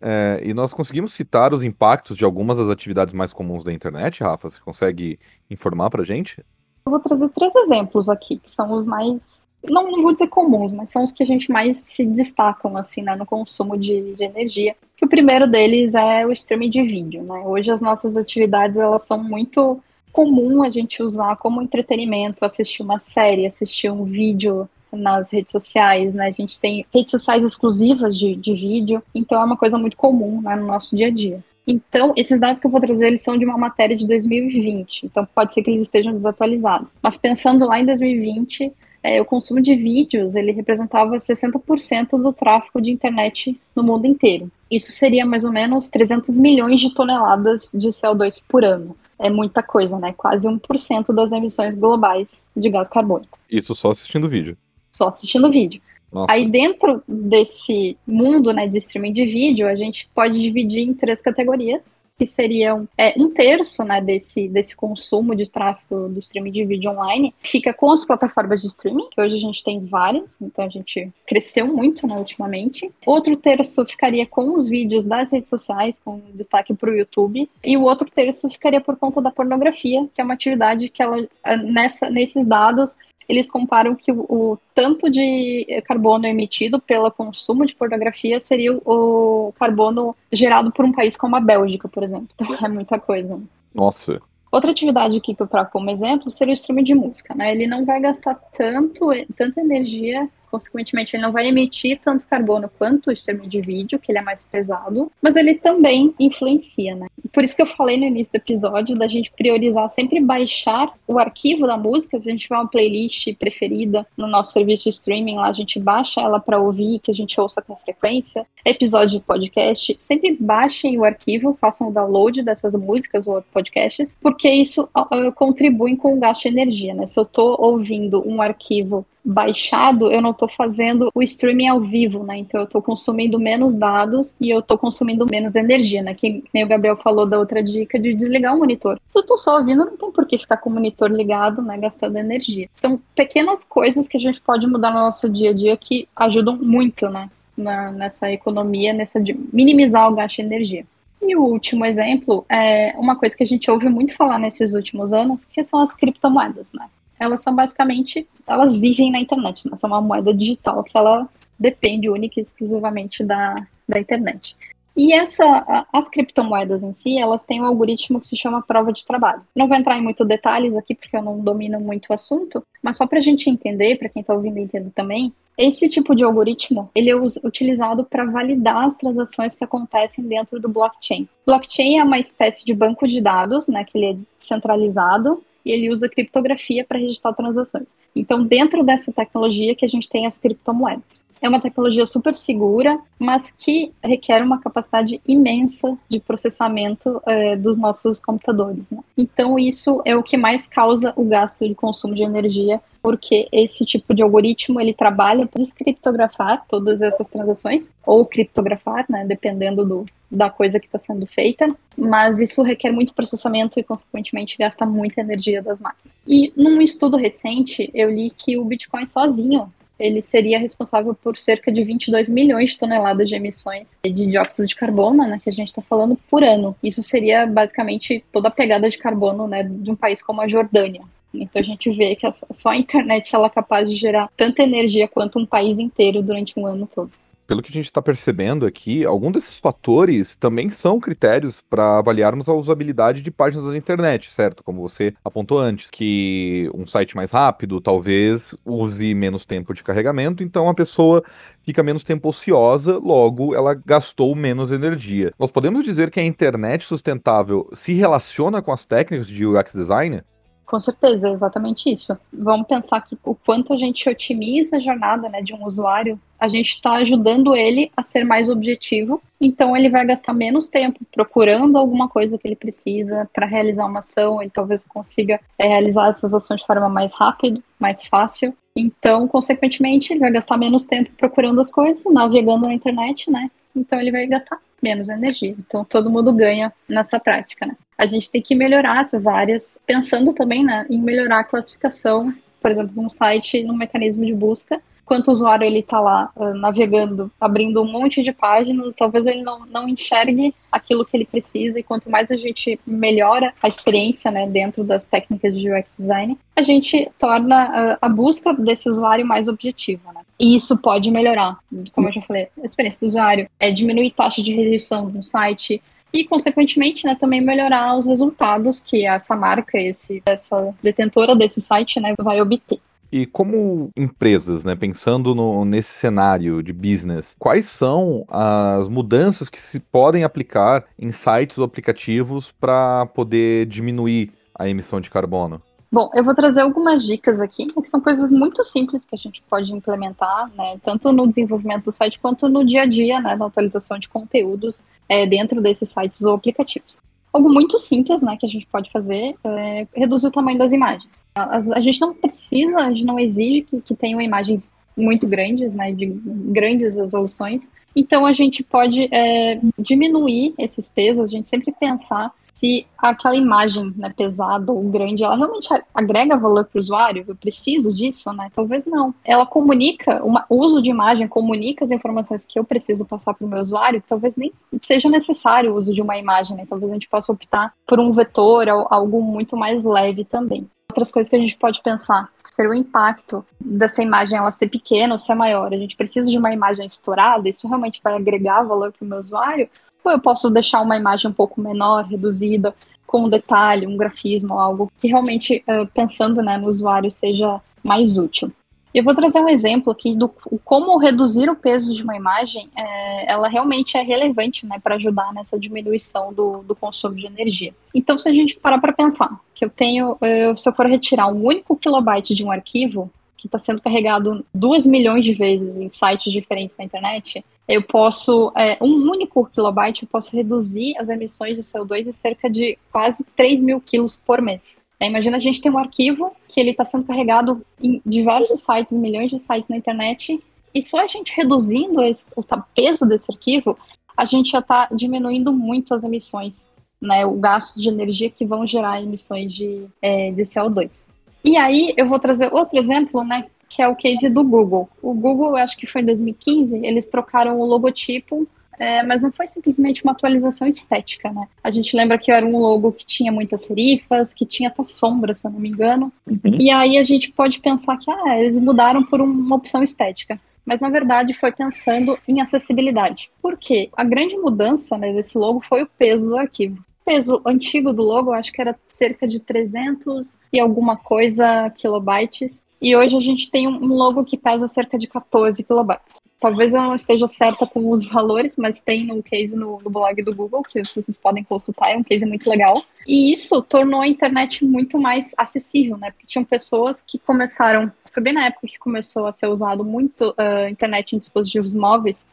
É, 0.00 0.40
e 0.42 0.54
nós 0.54 0.72
conseguimos 0.72 1.12
citar 1.12 1.52
os 1.52 1.62
impactos 1.62 2.16
de 2.16 2.24
algumas 2.24 2.56
das 2.56 2.70
atividades 2.70 3.12
mais 3.12 3.32
comuns 3.32 3.62
da 3.62 3.72
internet, 3.72 4.22
Rafa? 4.22 4.48
Você 4.48 4.58
consegue 4.58 5.18
informar 5.50 5.90
para 5.90 6.04
gente? 6.04 6.42
Eu 6.86 6.90
vou 6.90 7.00
trazer 7.00 7.28
três 7.28 7.54
exemplos 7.54 8.08
aqui, 8.08 8.38
que 8.38 8.50
são 8.50 8.72
os 8.72 8.86
mais, 8.86 9.46
não, 9.62 9.90
não 9.90 10.02
vou 10.02 10.12
dizer 10.12 10.28
comuns, 10.28 10.72
mas 10.72 10.90
são 10.90 11.04
os 11.04 11.12
que 11.12 11.22
a 11.22 11.26
gente 11.26 11.50
mais 11.50 11.76
se 11.76 12.06
destacam, 12.06 12.76
assim, 12.76 13.02
né, 13.02 13.14
no 13.14 13.26
consumo 13.26 13.76
de, 13.76 14.14
de 14.14 14.24
energia. 14.24 14.74
Que 15.00 15.06
o 15.06 15.08
primeiro 15.08 15.46
deles 15.46 15.94
é 15.94 16.26
o 16.26 16.30
streaming 16.30 16.68
de 16.68 16.82
vídeo, 16.82 17.22
né? 17.22 17.40
Hoje 17.46 17.70
as 17.70 17.80
nossas 17.80 18.18
atividades, 18.18 18.78
elas 18.78 19.06
são 19.06 19.16
muito 19.16 19.82
comum 20.12 20.62
a 20.62 20.68
gente 20.68 21.02
usar 21.02 21.36
como 21.36 21.62
entretenimento, 21.62 22.44
assistir 22.44 22.82
uma 22.82 22.98
série, 22.98 23.46
assistir 23.46 23.90
um 23.90 24.04
vídeo 24.04 24.68
nas 24.92 25.32
redes 25.32 25.52
sociais, 25.52 26.14
né? 26.14 26.26
A 26.26 26.30
gente 26.30 26.60
tem 26.60 26.84
redes 26.94 27.12
sociais 27.12 27.42
exclusivas 27.42 28.18
de, 28.18 28.36
de 28.36 28.52
vídeo, 28.52 29.02
então 29.14 29.40
é 29.40 29.44
uma 29.46 29.56
coisa 29.56 29.78
muito 29.78 29.96
comum 29.96 30.42
né, 30.42 30.54
no 30.54 30.66
nosso 30.66 30.94
dia 30.94 31.06
a 31.06 31.10
dia. 31.10 31.42
Então, 31.66 32.12
esses 32.14 32.38
dados 32.38 32.60
que 32.60 32.66
eu 32.66 32.70
vou 32.70 32.80
trazer, 32.80 33.06
eles 33.06 33.22
são 33.22 33.38
de 33.38 33.44
uma 33.46 33.56
matéria 33.56 33.96
de 33.96 34.06
2020, 34.06 35.06
então 35.06 35.26
pode 35.34 35.54
ser 35.54 35.62
que 35.62 35.70
eles 35.70 35.80
estejam 35.80 36.12
desatualizados. 36.12 36.98
Mas 37.00 37.16
pensando 37.16 37.64
lá 37.64 37.80
em 37.80 37.86
2020, 37.86 38.70
é, 39.02 39.20
o 39.20 39.24
consumo 39.24 39.60
de 39.60 39.74
vídeos 39.74 40.34
ele 40.34 40.52
representava 40.52 41.16
60% 41.16 42.10
do 42.20 42.32
tráfego 42.32 42.80
de 42.80 42.90
internet 42.90 43.58
no 43.74 43.82
mundo 43.82 44.06
inteiro. 44.06 44.50
Isso 44.70 44.92
seria 44.92 45.24
mais 45.24 45.44
ou 45.44 45.52
menos 45.52 45.88
300 45.88 46.36
milhões 46.36 46.80
de 46.80 46.94
toneladas 46.94 47.72
de 47.74 47.88
CO2 47.88 48.42
por 48.48 48.64
ano. 48.64 48.96
É 49.18 49.28
muita 49.28 49.62
coisa, 49.62 49.98
né? 49.98 50.14
Quase 50.16 50.48
1% 50.48 51.14
das 51.14 51.32
emissões 51.32 51.74
globais 51.74 52.48
de 52.56 52.70
gás 52.70 52.88
carbônico. 52.88 53.38
Isso 53.50 53.74
só 53.74 53.90
assistindo 53.90 54.28
vídeo. 54.28 54.56
Só 54.92 55.08
assistindo 55.08 55.50
vídeo. 55.50 55.80
Nossa. 56.12 56.32
Aí 56.32 56.48
dentro 56.48 57.02
desse 57.06 57.96
mundo 58.06 58.52
né, 58.52 58.66
de 58.66 58.78
streaming 58.78 59.12
de 59.12 59.24
vídeo, 59.24 59.68
a 59.68 59.76
gente 59.76 60.08
pode 60.14 60.38
dividir 60.38 60.88
em 60.88 60.94
três 60.94 61.22
categorias, 61.22 62.02
que 62.20 62.26
seriam 62.26 62.86
é, 62.98 63.14
um 63.16 63.30
terço 63.30 63.82
né, 63.82 63.98
desse, 63.98 64.46
desse 64.46 64.76
consumo 64.76 65.34
de 65.34 65.50
tráfego 65.50 66.06
do 66.06 66.18
streaming 66.18 66.52
de 66.52 66.66
vídeo 66.66 66.90
online, 66.90 67.34
fica 67.40 67.72
com 67.72 67.90
as 67.90 68.04
plataformas 68.04 68.60
de 68.60 68.66
streaming, 68.66 69.08
que 69.10 69.18
hoje 69.18 69.38
a 69.38 69.40
gente 69.40 69.64
tem 69.64 69.86
várias, 69.86 70.42
então 70.42 70.66
a 70.66 70.68
gente 70.68 71.10
cresceu 71.26 71.66
muito 71.66 72.06
né, 72.06 72.14
ultimamente. 72.18 72.92
Outro 73.06 73.34
terço 73.38 73.86
ficaria 73.86 74.26
com 74.26 74.54
os 74.54 74.68
vídeos 74.68 75.06
das 75.06 75.32
redes 75.32 75.48
sociais, 75.48 76.02
com 76.04 76.20
destaque 76.34 76.74
para 76.74 76.90
o 76.90 76.94
YouTube, 76.94 77.48
e 77.64 77.76
o 77.78 77.84
outro 77.84 78.10
terço 78.10 78.50
ficaria 78.50 78.82
por 78.82 78.98
conta 78.98 79.22
da 79.22 79.30
pornografia, 79.30 80.06
que 80.14 80.20
é 80.20 80.24
uma 80.24 80.34
atividade 80.34 80.90
que 80.90 81.02
ela, 81.02 81.26
nessa, 81.64 82.10
nesses 82.10 82.46
dados, 82.46 82.98
eles 83.30 83.48
comparam 83.48 83.94
que 83.94 84.10
o, 84.10 84.26
o, 84.28 84.58
tanto 84.74 85.08
de 85.08 85.64
carbono 85.86 86.26
emitido 86.26 86.80
pelo 86.80 87.08
consumo 87.12 87.64
de 87.64 87.76
pornografia 87.76 88.40
seria 88.40 88.74
o, 88.74 88.80
o, 88.84 89.52
carbono 89.52 90.16
gerado 90.32 90.72
por 90.72 90.84
um 90.84 90.90
país 90.90 91.16
como 91.16 91.36
a 91.36 91.40
Bélgica, 91.40 91.88
por 91.88 92.02
exemplo. 92.02 92.28
Então 92.34 92.54
é 92.56 92.68
muita 92.68 92.98
coisa. 92.98 93.40
Nossa. 93.72 94.20
Outra 94.50 94.72
atividade 94.72 95.16
aqui 95.16 95.32
que 95.32 95.40
eu 95.40 95.46
trago 95.46 95.70
como 95.70 95.90
exemplo 95.90 96.28
seria 96.28 96.52
o 96.52 96.54
streaming 96.54 96.82
de 96.82 96.94
música, 96.94 97.32
né? 97.36 97.52
Ele 97.52 97.68
não 97.68 97.84
vai 97.84 98.00
gastar 98.00 98.34
tanto, 98.34 99.10
tanta 99.36 99.60
energia 99.60 100.28
consequentemente 100.50 101.14
ele 101.14 101.22
não 101.22 101.32
vai 101.32 101.46
emitir 101.46 102.00
tanto 102.04 102.26
carbono 102.26 102.70
quanto 102.78 103.08
o 103.08 103.12
streaming 103.12 103.48
de 103.48 103.60
vídeo, 103.60 103.98
que 103.98 104.10
ele 104.10 104.18
é 104.18 104.22
mais 104.22 104.42
pesado, 104.42 105.10
mas 105.22 105.36
ele 105.36 105.54
também 105.54 106.14
influencia, 106.18 106.94
né? 106.94 107.06
Por 107.32 107.44
isso 107.44 107.54
que 107.54 107.62
eu 107.62 107.66
falei 107.66 107.96
no 107.96 108.04
início 108.04 108.32
do 108.32 108.36
episódio 108.36 108.98
da 108.98 109.06
gente 109.06 109.30
priorizar 109.30 109.88
sempre 109.88 110.20
baixar 110.20 110.92
o 111.06 111.18
arquivo 111.18 111.66
da 111.66 111.76
música, 111.76 112.18
se 112.18 112.28
a 112.28 112.32
gente 112.32 112.42
tiver 112.42 112.56
uma 112.56 112.68
playlist 112.68 113.32
preferida 113.38 114.06
no 114.16 114.26
nosso 114.26 114.52
serviço 114.52 114.84
de 114.84 114.90
streaming, 114.90 115.36
lá 115.36 115.48
a 115.48 115.52
gente 115.52 115.78
baixa 115.78 116.20
ela 116.20 116.40
para 116.40 116.58
ouvir, 116.58 116.98
que 116.98 117.10
a 117.10 117.14
gente 117.14 117.40
ouça 117.40 117.62
com 117.62 117.76
frequência, 117.76 118.46
episódio 118.64 119.18
de 119.18 119.24
podcast, 119.24 119.96
sempre 119.98 120.36
baixem 120.38 120.98
o 120.98 121.04
arquivo, 121.04 121.56
façam 121.60 121.88
o 121.88 121.92
download 121.92 122.42
dessas 122.42 122.74
músicas 122.74 123.26
ou 123.26 123.42
podcasts, 123.52 124.16
porque 124.20 124.48
isso 124.50 124.88
contribui 125.36 125.96
com 125.96 126.14
o 126.14 126.20
gasto 126.20 126.42
de 126.42 126.48
energia, 126.48 126.94
né? 126.94 127.06
Se 127.06 127.18
eu 127.18 127.24
estou 127.24 127.56
ouvindo 127.60 128.26
um 128.26 128.42
arquivo 128.42 129.06
baixado, 129.24 130.10
eu 130.10 130.20
não 130.22 130.30
estou 130.30 130.48
fazendo 130.48 131.10
o 131.14 131.22
streaming 131.22 131.68
ao 131.68 131.80
vivo, 131.80 132.24
né? 132.24 132.38
Então 132.38 132.60
eu 132.60 132.64
estou 132.64 132.82
consumindo 132.82 133.38
menos 133.38 133.74
dados 133.74 134.36
e 134.40 134.50
eu 134.50 134.60
estou 134.60 134.78
consumindo 134.78 135.26
menos 135.30 135.54
energia, 135.54 136.02
né? 136.02 136.14
Que 136.14 136.42
nem 136.52 136.64
o 136.64 136.68
Gabriel 136.68 136.96
falou 136.96 137.26
da 137.26 137.38
outra 137.38 137.62
dica 137.62 137.98
de 137.98 138.14
desligar 138.14 138.54
o 138.54 138.58
monitor. 138.58 139.00
Se 139.06 139.18
eu 139.18 139.22
estou 139.22 139.38
só 139.38 139.58
ouvindo, 139.58 139.84
não 139.84 139.96
tem 139.96 140.10
por 140.10 140.26
que 140.26 140.38
ficar 140.38 140.56
com 140.56 140.70
o 140.70 140.72
monitor 140.72 141.10
ligado, 141.10 141.62
né? 141.62 141.76
Gastando 141.78 142.16
energia. 142.16 142.68
São 142.74 143.00
pequenas 143.14 143.64
coisas 143.64 144.08
que 144.08 144.16
a 144.16 144.20
gente 144.20 144.40
pode 144.40 144.66
mudar 144.66 144.90
no 144.90 145.00
nosso 145.00 145.28
dia 145.28 145.50
a 145.50 145.54
dia 145.54 145.76
que 145.76 146.08
ajudam 146.16 146.56
muito, 146.56 147.08
né? 147.08 147.30
Na, 147.56 147.92
nessa 147.92 148.30
economia, 148.32 148.92
nessa 148.92 149.20
de 149.20 149.34
minimizar 149.52 150.10
o 150.10 150.14
gasto 150.14 150.36
de 150.36 150.42
energia. 150.42 150.86
E 151.20 151.36
o 151.36 151.42
último 151.42 151.84
exemplo 151.84 152.46
é 152.48 152.94
uma 152.96 153.14
coisa 153.14 153.36
que 153.36 153.42
a 153.42 153.46
gente 153.46 153.70
ouve 153.70 153.88
muito 153.90 154.16
falar 154.16 154.38
nesses 154.38 154.72
últimos 154.72 155.12
anos, 155.12 155.44
que 155.44 155.62
são 155.62 155.80
as 155.80 155.94
criptomoedas, 155.94 156.72
né? 156.72 156.88
Elas 157.20 157.42
são 157.42 157.54
basicamente, 157.54 158.26
elas 158.46 158.76
vivem 158.76 159.12
na 159.12 159.20
internet, 159.20 159.68
né? 159.68 159.76
são 159.76 159.90
uma 159.90 160.00
moeda 160.00 160.32
digital 160.32 160.82
que 160.82 160.96
ela 160.96 161.28
depende 161.58 162.08
única 162.08 162.40
e 162.40 162.42
exclusivamente 162.42 163.22
da, 163.22 163.66
da 163.86 164.00
internet. 164.00 164.56
E 164.96 165.12
essa, 165.12 165.86
as 165.92 166.08
criptomoedas 166.08 166.82
em 166.82 166.92
si, 166.92 167.18
elas 167.18 167.44
têm 167.44 167.62
um 167.62 167.66
algoritmo 167.66 168.20
que 168.20 168.28
se 168.28 168.36
chama 168.36 168.60
prova 168.60 168.92
de 168.92 169.06
trabalho. 169.06 169.42
Não 169.54 169.68
vou 169.68 169.76
entrar 169.76 169.96
em 169.96 170.02
muitos 170.02 170.26
detalhes 170.26 170.76
aqui, 170.76 170.94
porque 170.94 171.16
eu 171.16 171.22
não 171.22 171.38
domino 171.38 171.78
muito 171.80 172.08
o 172.10 172.12
assunto, 172.12 172.62
mas 172.82 172.96
só 172.96 173.06
para 173.06 173.18
a 173.18 173.22
gente 173.22 173.48
entender, 173.48 173.96
para 173.96 174.08
quem 174.08 174.20
está 174.20 174.34
ouvindo 174.34 174.58
entender 174.58 174.90
também, 174.90 175.32
esse 175.56 175.88
tipo 175.88 176.14
de 176.14 176.24
algoritmo, 176.24 176.90
ele 176.94 177.10
é 177.10 177.16
utilizado 177.16 178.04
para 178.04 178.24
validar 178.24 178.84
as 178.84 178.96
transações 178.96 179.56
que 179.56 179.64
acontecem 179.64 180.24
dentro 180.24 180.58
do 180.58 180.68
blockchain. 180.68 181.28
Blockchain 181.46 181.98
é 181.98 182.04
uma 182.04 182.18
espécie 182.18 182.64
de 182.64 182.74
banco 182.74 183.06
de 183.06 183.20
dados, 183.20 183.68
né, 183.68 183.84
que 183.84 183.96
ele 183.96 184.06
é 184.06 184.16
centralizado, 184.38 185.42
e 185.64 185.70
ele 185.72 185.90
usa 185.90 186.08
criptografia 186.08 186.84
para 186.84 186.98
registrar 186.98 187.32
transações. 187.32 187.96
Então, 188.14 188.44
dentro 188.44 188.82
dessa 188.82 189.12
tecnologia 189.12 189.74
que 189.74 189.84
a 189.84 189.88
gente 189.88 190.08
tem 190.08 190.26
as 190.26 190.38
criptomoedas. 190.38 191.24
É 191.40 191.48
uma 191.48 191.60
tecnologia 191.60 192.04
super 192.04 192.34
segura, 192.34 192.98
mas 193.18 193.50
que 193.50 193.92
requer 194.02 194.42
uma 194.42 194.60
capacidade 194.60 195.20
imensa 195.26 195.96
de 196.08 196.20
processamento 196.20 197.20
é, 197.26 197.56
dos 197.56 197.78
nossos 197.78 198.20
computadores. 198.20 198.90
Né? 198.90 198.98
Então, 199.16 199.58
isso 199.58 200.02
é 200.04 200.14
o 200.14 200.22
que 200.22 200.36
mais 200.36 200.66
causa 200.66 201.12
o 201.16 201.24
gasto 201.24 201.66
de 201.66 201.74
consumo 201.74 202.14
de 202.14 202.22
energia, 202.22 202.80
porque 203.02 203.48
esse 203.50 203.86
tipo 203.86 204.14
de 204.14 204.22
algoritmo 204.22 204.80
ele 204.80 204.92
trabalha 204.92 205.46
para 205.46 205.62
descriptografar 205.62 206.64
todas 206.68 207.00
essas 207.00 207.28
transações, 207.28 207.94
ou 208.04 208.26
criptografar, 208.26 209.06
né, 209.08 209.24
dependendo 209.24 209.86
do, 209.86 210.04
da 210.30 210.50
coisa 210.50 210.78
que 210.78 210.86
está 210.86 210.98
sendo 210.98 211.26
feita, 211.26 211.74
mas 211.96 212.40
isso 212.40 212.62
requer 212.62 212.92
muito 212.92 213.14
processamento 213.14 213.80
e, 213.80 213.82
consequentemente, 213.82 214.56
gasta 214.58 214.84
muita 214.84 215.22
energia 215.22 215.62
das 215.62 215.80
máquinas. 215.80 216.14
E 216.26 216.52
num 216.54 216.82
estudo 216.82 217.16
recente, 217.16 217.90
eu 217.94 218.10
li 218.10 218.30
que 218.30 218.58
o 218.58 218.64
Bitcoin 218.64 219.06
sozinho 219.06 219.72
ele 220.00 220.22
seria 220.22 220.58
responsável 220.58 221.14
por 221.14 221.36
cerca 221.36 221.70
de 221.70 221.84
22 221.84 222.28
milhões 222.28 222.70
de 222.70 222.78
toneladas 222.78 223.28
de 223.28 223.34
emissões 223.34 224.00
de 224.02 224.26
dióxido 224.26 224.66
de 224.66 224.74
carbono, 224.74 225.26
né, 225.26 225.40
que 225.42 225.50
a 225.50 225.52
gente 225.52 225.68
está 225.68 225.82
falando 225.82 226.16
por 226.28 226.42
ano. 226.42 226.74
Isso 226.82 227.02
seria 227.02 227.46
basicamente 227.46 228.24
toda 228.32 228.48
a 228.48 228.50
pegada 228.50 228.88
de 228.88 228.98
carbono, 228.98 229.46
né, 229.46 229.62
de 229.62 229.90
um 229.90 229.96
país 229.96 230.22
como 230.22 230.40
a 230.40 230.48
Jordânia. 230.48 231.02
Então 231.32 231.62
a 231.62 231.64
gente 231.64 231.90
vê 231.92 232.16
que 232.16 232.26
só 232.50 232.70
a 232.70 232.76
internet 232.76 233.34
ela 233.34 233.46
é 233.46 233.50
capaz 233.50 233.88
de 233.88 233.96
gerar 233.96 234.28
tanta 234.36 234.62
energia 234.62 235.06
quanto 235.06 235.38
um 235.38 235.46
país 235.46 235.78
inteiro 235.78 236.22
durante 236.22 236.58
um 236.58 236.66
ano 236.66 236.88
todo 236.92 237.10
pelo 237.50 237.62
que 237.62 237.68
a 237.68 237.72
gente 237.72 237.86
está 237.86 238.00
percebendo 238.00 238.64
aqui, 238.64 239.04
alguns 239.04 239.32
desses 239.32 239.58
fatores 239.58 240.36
também 240.36 240.70
são 240.70 241.00
critérios 241.00 241.60
para 241.60 241.98
avaliarmos 241.98 242.48
a 242.48 242.54
usabilidade 242.54 243.22
de 243.22 243.30
páginas 243.32 243.66
da 243.66 243.76
internet, 243.76 244.32
certo? 244.32 244.62
Como 244.62 244.80
você 244.80 245.12
apontou 245.24 245.58
antes, 245.58 245.90
que 245.90 246.70
um 246.72 246.86
site 246.86 247.16
mais 247.16 247.32
rápido 247.32 247.80
talvez 247.80 248.54
use 248.64 249.12
menos 249.16 249.44
tempo 249.44 249.74
de 249.74 249.82
carregamento, 249.82 250.44
então 250.44 250.68
a 250.68 250.74
pessoa 250.74 251.24
fica 251.64 251.82
menos 251.82 252.04
tempo 252.04 252.28
ociosa, 252.28 252.96
logo 252.98 253.52
ela 253.52 253.74
gastou 253.74 254.32
menos 254.36 254.70
energia. 254.70 255.32
Nós 255.36 255.50
podemos 255.50 255.82
dizer 255.82 256.08
que 256.08 256.20
a 256.20 256.24
internet 256.24 256.84
sustentável 256.84 257.68
se 257.72 257.94
relaciona 257.94 258.62
com 258.62 258.70
as 258.70 258.84
técnicas 258.84 259.26
de 259.26 259.44
UX 259.44 259.72
design? 259.74 260.22
Com 260.70 260.78
certeza, 260.78 261.28
é 261.28 261.32
exatamente 261.32 261.90
isso. 261.90 262.16
Vamos 262.32 262.68
pensar 262.68 263.00
que 263.00 263.18
o 263.24 263.34
quanto 263.34 263.72
a 263.72 263.76
gente 263.76 264.08
otimiza 264.08 264.76
a 264.76 264.80
jornada 264.80 265.28
né, 265.28 265.42
de 265.42 265.52
um 265.52 265.66
usuário, 265.66 266.16
a 266.38 266.48
gente 266.48 266.68
está 266.70 266.92
ajudando 266.92 267.56
ele 267.56 267.90
a 267.96 268.04
ser 268.04 268.22
mais 268.22 268.48
objetivo. 268.48 269.20
Então, 269.40 269.76
ele 269.76 269.90
vai 269.90 270.06
gastar 270.06 270.32
menos 270.32 270.68
tempo 270.68 271.00
procurando 271.12 271.76
alguma 271.76 272.08
coisa 272.08 272.38
que 272.38 272.46
ele 272.46 272.54
precisa 272.54 273.28
para 273.32 273.48
realizar 273.48 273.84
uma 273.84 273.98
ação. 273.98 274.40
Ele 274.40 274.52
talvez 274.54 274.86
consiga 274.86 275.40
é, 275.58 275.66
realizar 275.66 276.06
essas 276.06 276.32
ações 276.32 276.60
de 276.60 276.66
forma 276.68 276.88
mais 276.88 277.14
rápida, 277.14 277.60
mais 277.76 278.06
fácil. 278.06 278.54
Então, 278.76 279.26
consequentemente, 279.26 280.12
ele 280.12 280.20
vai 280.20 280.30
gastar 280.30 280.56
menos 280.56 280.84
tempo 280.84 281.10
procurando 281.18 281.60
as 281.60 281.68
coisas, 281.68 282.04
navegando 282.12 282.68
na 282.68 282.74
internet, 282.74 283.28
né? 283.28 283.50
Então, 283.74 284.00
ele 284.00 284.12
vai 284.12 284.24
gastar 284.28 284.60
menos 284.80 285.08
energia. 285.08 285.56
Então, 285.58 285.84
todo 285.84 286.10
mundo 286.10 286.32
ganha 286.32 286.72
nessa 286.88 287.18
prática, 287.18 287.66
né? 287.66 287.76
A 288.00 288.06
gente 288.06 288.30
tem 288.30 288.40
que 288.40 288.54
melhorar 288.54 289.02
essas 289.02 289.26
áreas, 289.26 289.78
pensando 289.86 290.32
também 290.32 290.64
né, 290.64 290.86
em 290.88 290.98
melhorar 290.98 291.40
a 291.40 291.44
classificação, 291.44 292.32
por 292.58 292.70
exemplo, 292.70 292.92
num 292.96 293.10
site, 293.10 293.62
num 293.62 293.76
mecanismo 293.76 294.24
de 294.24 294.32
busca. 294.32 294.80
Quanto 295.04 295.28
o 295.28 295.32
usuário 295.32 295.66
ele 295.66 295.80
está 295.80 296.00
lá 296.00 296.30
uh, 296.34 296.54
navegando, 296.54 297.30
abrindo 297.38 297.82
um 297.82 297.92
monte 297.92 298.22
de 298.22 298.32
páginas, 298.32 298.96
talvez 298.96 299.26
ele 299.26 299.42
não, 299.42 299.66
não 299.66 299.86
enxergue 299.86 300.54
aquilo 300.72 301.04
que 301.04 301.14
ele 301.14 301.26
precisa, 301.26 301.78
e 301.78 301.82
quanto 301.82 302.08
mais 302.08 302.30
a 302.30 302.36
gente 302.36 302.80
melhora 302.86 303.52
a 303.62 303.68
experiência 303.68 304.30
né, 304.30 304.46
dentro 304.46 304.82
das 304.82 305.06
técnicas 305.06 305.54
de 305.54 305.70
UX 305.70 305.98
design, 305.98 306.38
a 306.56 306.62
gente 306.62 307.10
torna 307.18 307.66
uh, 307.66 307.98
a 308.00 308.08
busca 308.08 308.54
desse 308.54 308.88
usuário 308.88 309.26
mais 309.26 309.46
objetiva. 309.46 310.10
Né? 310.14 310.22
E 310.38 310.56
isso 310.56 310.78
pode 310.78 311.10
melhorar, 311.10 311.58
como 311.92 312.08
eu 312.08 312.12
já 312.12 312.22
falei, 312.22 312.48
a 312.62 312.64
experiência 312.64 313.00
do 313.00 313.06
usuário, 313.06 313.46
é 313.58 313.70
diminuir 313.70 314.12
taxa 314.12 314.42
de 314.42 314.54
rejeição 314.54 315.10
do 315.10 315.22
site, 315.22 315.82
e, 316.12 316.24
consequentemente, 316.24 317.06
né, 317.06 317.16
também 317.18 317.40
melhorar 317.40 317.96
os 317.96 318.06
resultados 318.06 318.80
que 318.80 319.06
essa 319.06 319.36
marca, 319.36 319.78
esse, 319.78 320.22
essa 320.26 320.74
detentora 320.82 321.36
desse 321.36 321.60
site, 321.60 322.00
né, 322.00 322.14
vai 322.20 322.40
obter. 322.40 322.80
E 323.12 323.26
como 323.26 323.90
empresas, 323.96 324.64
né, 324.64 324.76
pensando 324.76 325.34
no, 325.34 325.64
nesse 325.64 325.90
cenário 325.90 326.62
de 326.62 326.72
business, 326.72 327.34
quais 327.38 327.66
são 327.66 328.24
as 328.28 328.88
mudanças 328.88 329.48
que 329.48 329.60
se 329.60 329.80
podem 329.80 330.22
aplicar 330.22 330.84
em 330.96 331.10
sites 331.10 331.58
ou 331.58 331.64
aplicativos 331.64 332.52
para 332.52 333.06
poder 333.06 333.66
diminuir 333.66 334.32
a 334.54 334.68
emissão 334.68 335.00
de 335.00 335.10
carbono? 335.10 335.60
Bom, 335.92 336.08
eu 336.14 336.22
vou 336.22 336.34
trazer 336.34 336.60
algumas 336.60 337.04
dicas 337.04 337.40
aqui, 337.40 337.66
que 337.66 337.88
são 337.88 338.00
coisas 338.00 338.30
muito 338.30 338.62
simples 338.62 339.04
que 339.04 339.14
a 339.14 339.18
gente 339.18 339.42
pode 339.50 339.72
implementar, 339.72 340.48
né, 340.54 340.78
tanto 340.84 341.10
no 341.10 341.26
desenvolvimento 341.26 341.86
do 341.86 341.92
site 341.92 342.20
quanto 342.20 342.48
no 342.48 342.64
dia 342.64 342.82
a 342.82 342.86
dia, 342.86 343.20
né, 343.20 343.34
na 343.34 343.46
atualização 343.46 343.98
de 343.98 344.08
conteúdos 344.08 344.86
é, 345.08 345.26
dentro 345.26 345.60
desses 345.60 345.88
sites 345.88 346.22
ou 346.22 346.34
aplicativos. 346.34 347.02
Algo 347.32 347.52
muito 347.52 347.76
simples, 347.76 348.22
né, 348.22 348.36
que 348.38 348.46
a 348.46 348.48
gente 348.48 348.66
pode 348.66 348.90
fazer 348.92 349.34
é 349.42 349.86
reduzir 349.92 350.28
o 350.28 350.30
tamanho 350.30 350.58
das 350.58 350.72
imagens. 350.72 351.26
A, 351.34 351.56
a 351.56 351.80
gente 351.80 352.00
não 352.00 352.14
precisa, 352.14 352.78
a 352.78 352.90
gente 352.90 353.04
não 353.04 353.18
exige 353.18 353.62
que, 353.62 353.80
que 353.80 353.94
tenham 353.96 354.20
imagens 354.20 354.72
muito 354.96 355.26
grandes, 355.26 355.74
né, 355.74 355.92
de 355.92 356.06
grandes 356.06 356.94
resoluções. 356.94 357.72
Então 357.96 358.26
a 358.26 358.32
gente 358.32 358.62
pode 358.62 359.08
é, 359.12 359.60
diminuir 359.78 360.54
esses 360.56 360.88
pesos, 360.88 361.24
a 361.24 361.26
gente 361.26 361.48
sempre 361.48 361.72
pensar 361.72 362.32
se 362.60 362.86
aquela 362.98 363.34
imagem 363.34 363.90
né, 363.96 364.12
pesada 364.14 364.70
ou 364.70 364.82
grande, 364.82 365.24
ela 365.24 365.34
realmente 365.34 365.66
agrega 365.94 366.36
valor 366.36 366.66
para 366.66 366.76
o 366.76 366.78
usuário? 366.78 367.24
Eu 367.26 367.34
preciso 367.34 367.94
disso, 367.94 368.30
né? 368.34 368.50
Talvez 368.54 368.84
não. 368.84 369.14
Ela 369.24 369.46
comunica, 369.46 370.22
o 370.22 370.56
uso 370.62 370.82
de 370.82 370.90
imagem 370.90 371.26
comunica 371.26 371.82
as 371.82 371.90
informações 371.90 372.44
que 372.44 372.58
eu 372.58 372.64
preciso 372.64 373.06
passar 373.06 373.32
para 373.32 373.46
o 373.46 373.48
meu 373.48 373.60
usuário, 373.60 374.04
talvez 374.06 374.36
nem 374.36 374.52
seja 374.82 375.08
necessário 375.08 375.72
o 375.72 375.76
uso 375.78 375.94
de 375.94 376.02
uma 376.02 376.18
imagem, 376.18 376.54
né? 376.54 376.66
Talvez 376.68 376.90
a 376.90 376.94
gente 376.94 377.08
possa 377.08 377.32
optar 377.32 377.72
por 377.86 377.98
um 377.98 378.12
vetor 378.12 378.68
algo 378.68 379.22
muito 379.22 379.56
mais 379.56 379.82
leve 379.82 380.26
também. 380.26 380.68
Outras 380.90 381.10
coisas 381.10 381.30
que 381.30 381.36
a 381.36 381.38
gente 381.38 381.56
pode 381.56 381.80
pensar 381.82 382.28
seria 382.44 382.72
o 382.72 382.74
impacto 382.74 383.42
dessa 383.58 384.02
imagem 384.02 384.36
ela 384.36 384.52
ser 384.52 384.68
pequena 384.68 385.14
ou 385.14 385.18
ser 385.18 385.34
maior. 385.34 385.72
A 385.72 385.76
gente 385.78 385.96
precisa 385.96 386.28
de 386.30 386.36
uma 386.36 386.52
imagem 386.52 386.86
estourada, 386.86 387.48
isso 387.48 387.66
realmente 387.66 388.00
vai 388.04 388.16
agregar 388.16 388.64
valor 388.64 388.92
para 388.92 389.06
o 389.06 389.08
meu 389.08 389.18
usuário? 389.18 389.66
Ou 390.04 390.12
eu 390.12 390.20
posso 390.20 390.50
deixar 390.50 390.80
uma 390.80 390.96
imagem 390.96 391.30
um 391.30 391.34
pouco 391.34 391.60
menor, 391.60 392.04
reduzida, 392.04 392.74
com 393.06 393.24
um 393.24 393.28
detalhe, 393.28 393.86
um 393.86 393.96
grafismo, 393.96 394.58
algo 394.58 394.90
que 395.00 395.08
realmente, 395.08 395.64
uh, 395.66 395.86
pensando 395.92 396.42
né, 396.42 396.56
no 396.56 396.68
usuário, 396.68 397.10
seja 397.10 397.60
mais 397.82 398.16
útil. 398.16 398.52
Eu 398.92 399.04
vou 399.04 399.14
trazer 399.14 399.40
um 399.40 399.48
exemplo 399.48 399.92
aqui 399.92 400.16
do 400.16 400.28
como 400.64 400.98
reduzir 400.98 401.48
o 401.48 401.54
peso 401.54 401.94
de 401.94 402.02
uma 402.02 402.16
imagem, 402.16 402.68
é, 402.76 403.32
ela 403.32 403.48
realmente 403.48 403.96
é 403.96 404.02
relevante 404.02 404.66
né, 404.66 404.80
para 404.82 404.96
ajudar 404.96 405.32
nessa 405.32 405.58
diminuição 405.58 406.32
do, 406.32 406.64
do, 406.64 406.74
consumo 406.74 407.14
de 407.14 407.26
energia. 407.26 407.72
Então, 407.94 408.18
se 408.18 408.28
a 408.28 408.32
gente 408.32 408.56
parar 408.56 408.80
para 408.80 408.92
pensar 408.92 409.40
que 409.54 409.64
eu 409.64 409.70
tenho, 409.70 410.16
eu, 410.20 410.56
se 410.56 410.68
eu 410.68 410.72
for 410.72 410.86
retirar 410.86 411.28
um 411.28 411.44
único 411.44 411.76
kilobyte 411.76 412.34
de 412.34 412.44
um 412.44 412.50
arquivo, 412.50 413.08
que 413.36 413.46
está 413.46 413.58
sendo 413.58 413.80
carregado 413.80 414.44
duas 414.52 414.84
milhões 414.84 415.24
de 415.24 415.34
vezes 415.34 415.78
em 415.78 415.88
sites 415.88 416.32
diferentes 416.32 416.76
na 416.76 416.84
internet, 416.84 417.44
eu 417.68 417.82
posso, 417.82 418.52
é, 418.56 418.76
um 418.80 419.10
único 419.10 419.46
kilobyte, 419.46 420.02
eu 420.02 420.08
posso 420.08 420.34
reduzir 420.34 420.96
as 420.98 421.08
emissões 421.08 421.54
de 421.54 421.62
CO2 421.62 422.06
em 422.06 422.12
cerca 422.12 422.50
de 422.50 422.76
quase 422.90 423.24
3 423.36 423.62
mil 423.62 423.80
quilos 423.80 424.20
por 424.24 424.42
mês. 424.42 424.82
É, 424.98 425.08
imagina 425.08 425.36
a 425.36 425.40
gente 425.40 425.62
tem 425.62 425.72
um 425.72 425.78
arquivo 425.78 426.32
que 426.48 426.60
ele 426.60 426.70
está 426.70 426.84
sendo 426.84 427.04
carregado 427.04 427.64
em 427.80 428.02
diversos 428.04 428.60
sites, 428.60 428.96
milhões 428.98 429.30
de 429.30 429.38
sites 429.38 429.68
na 429.68 429.76
internet, 429.76 430.42
e 430.74 430.82
só 430.82 431.00
a 431.00 431.06
gente 431.06 431.34
reduzindo 431.34 432.02
esse, 432.02 432.30
o 432.36 432.44
peso 432.74 433.06
desse 433.06 433.32
arquivo, 433.32 433.78
a 434.16 434.24
gente 434.24 434.50
já 434.50 434.58
está 434.58 434.88
diminuindo 434.92 435.52
muito 435.52 435.94
as 435.94 436.04
emissões, 436.04 436.74
né, 437.00 437.24
o 437.24 437.32
gasto 437.32 437.80
de 437.80 437.88
energia 437.88 438.30
que 438.30 438.44
vão 438.44 438.66
gerar 438.66 439.02
emissões 439.02 439.54
de, 439.54 439.86
é, 440.02 440.30
de 440.30 440.42
CO2. 440.42 441.08
E 441.42 441.56
aí 441.56 441.94
eu 441.96 442.06
vou 442.08 442.18
trazer 442.18 442.52
outro 442.52 442.78
exemplo, 442.78 443.24
né, 443.24 443.46
que 443.70 443.80
é 443.80 443.88
o 443.88 443.96
case 443.96 444.28
do 444.28 444.44
Google. 444.44 444.90
O 445.00 445.14
Google, 445.14 445.56
acho 445.56 445.78
que 445.78 445.86
foi 445.86 446.02
em 446.02 446.06
2015, 446.06 446.84
eles 446.84 447.08
trocaram 447.08 447.58
o 447.58 447.64
logotipo 447.64 448.46
é, 448.80 449.02
mas 449.02 449.20
não 449.20 449.30
foi 449.30 449.46
simplesmente 449.46 450.02
uma 450.02 450.12
atualização 450.12 450.66
estética, 450.66 451.30
né? 451.30 451.46
A 451.62 451.70
gente 451.70 451.94
lembra 451.94 452.16
que 452.16 452.32
era 452.32 452.46
um 452.46 452.56
logo 452.56 452.90
que 452.92 453.04
tinha 453.04 453.30
muitas 453.30 453.66
serifas, 453.66 454.32
que 454.32 454.46
tinha 454.46 454.70
até 454.70 454.82
sombra, 454.84 455.34
se 455.34 455.46
eu 455.46 455.50
não 455.50 455.60
me 455.60 455.68
engano. 455.68 456.10
Uhum. 456.26 456.56
E 456.58 456.70
aí 456.70 456.96
a 456.96 457.04
gente 457.04 457.30
pode 457.30 457.60
pensar 457.60 457.98
que 457.98 458.10
ah, 458.10 458.38
eles 458.38 458.58
mudaram 458.58 459.04
por 459.04 459.20
uma 459.20 459.56
opção 459.56 459.82
estética. 459.82 460.40
Mas 460.64 460.80
na 460.80 460.88
verdade 460.88 461.34
foi 461.34 461.52
pensando 461.52 462.18
em 462.26 462.40
acessibilidade. 462.40 463.30
Por 463.42 463.58
quê? 463.58 463.90
A 463.94 464.02
grande 464.02 464.38
mudança 464.38 464.96
né, 464.96 465.12
desse 465.12 465.36
logo 465.36 465.60
foi 465.60 465.82
o 465.82 465.88
peso 465.98 466.30
do 466.30 466.38
arquivo 466.38 466.82
peso 467.10 467.42
antigo 467.44 467.92
do 467.92 468.04
logo, 468.04 468.32
acho 468.32 468.52
que 468.52 468.60
era 468.60 468.78
cerca 468.86 469.26
de 469.26 469.42
300 469.42 470.38
e 470.52 470.60
alguma 470.60 470.96
coisa 470.96 471.68
kilobytes. 471.70 472.64
E 472.80 472.94
hoje 472.94 473.16
a 473.16 473.20
gente 473.20 473.50
tem 473.50 473.66
um 473.66 473.88
logo 473.88 474.24
que 474.24 474.38
pesa 474.38 474.68
cerca 474.68 474.96
de 474.96 475.08
14 475.08 475.64
kilobytes. 475.64 476.18
Talvez 476.38 476.72
eu 476.72 476.80
não 476.80 476.94
esteja 476.94 477.26
certa 477.26 477.66
com 477.66 477.90
os 477.90 478.06
valores, 478.06 478.56
mas 478.56 478.78
tem 478.78 479.06
no 479.06 479.20
case 479.24 479.56
no, 479.56 479.80
no, 479.82 479.90
blog 479.90 480.22
do 480.22 480.32
Google, 480.32 480.62
que 480.62 480.80
vocês 480.84 481.18
podem 481.18 481.42
consultar, 481.42 481.90
é 481.90 481.96
um 481.96 482.04
case 482.04 482.24
muito 482.24 482.48
legal. 482.48 482.80
E 483.04 483.34
isso 483.34 483.60
tornou 483.60 484.02
a 484.02 484.08
internet 484.08 484.64
muito 484.64 484.96
mais 484.96 485.32
acessível, 485.36 485.98
né? 485.98 486.12
Porque 486.12 486.28
tinham 486.28 486.44
pessoas 486.44 487.02
que 487.02 487.18
começaram 487.18 487.90
foi 488.12 488.22
bem 488.22 488.32
na 488.32 488.46
época 488.46 488.66
que 488.66 488.78
começou 488.78 489.26
a 489.26 489.32
ser 489.32 489.46
usado 489.46 489.84
muito 489.84 490.34
a 490.36 490.64
uh, 490.64 490.68
internet 490.68 491.14
em 491.14 491.18
dispositivos 491.18 491.74
móveis, 491.74 492.28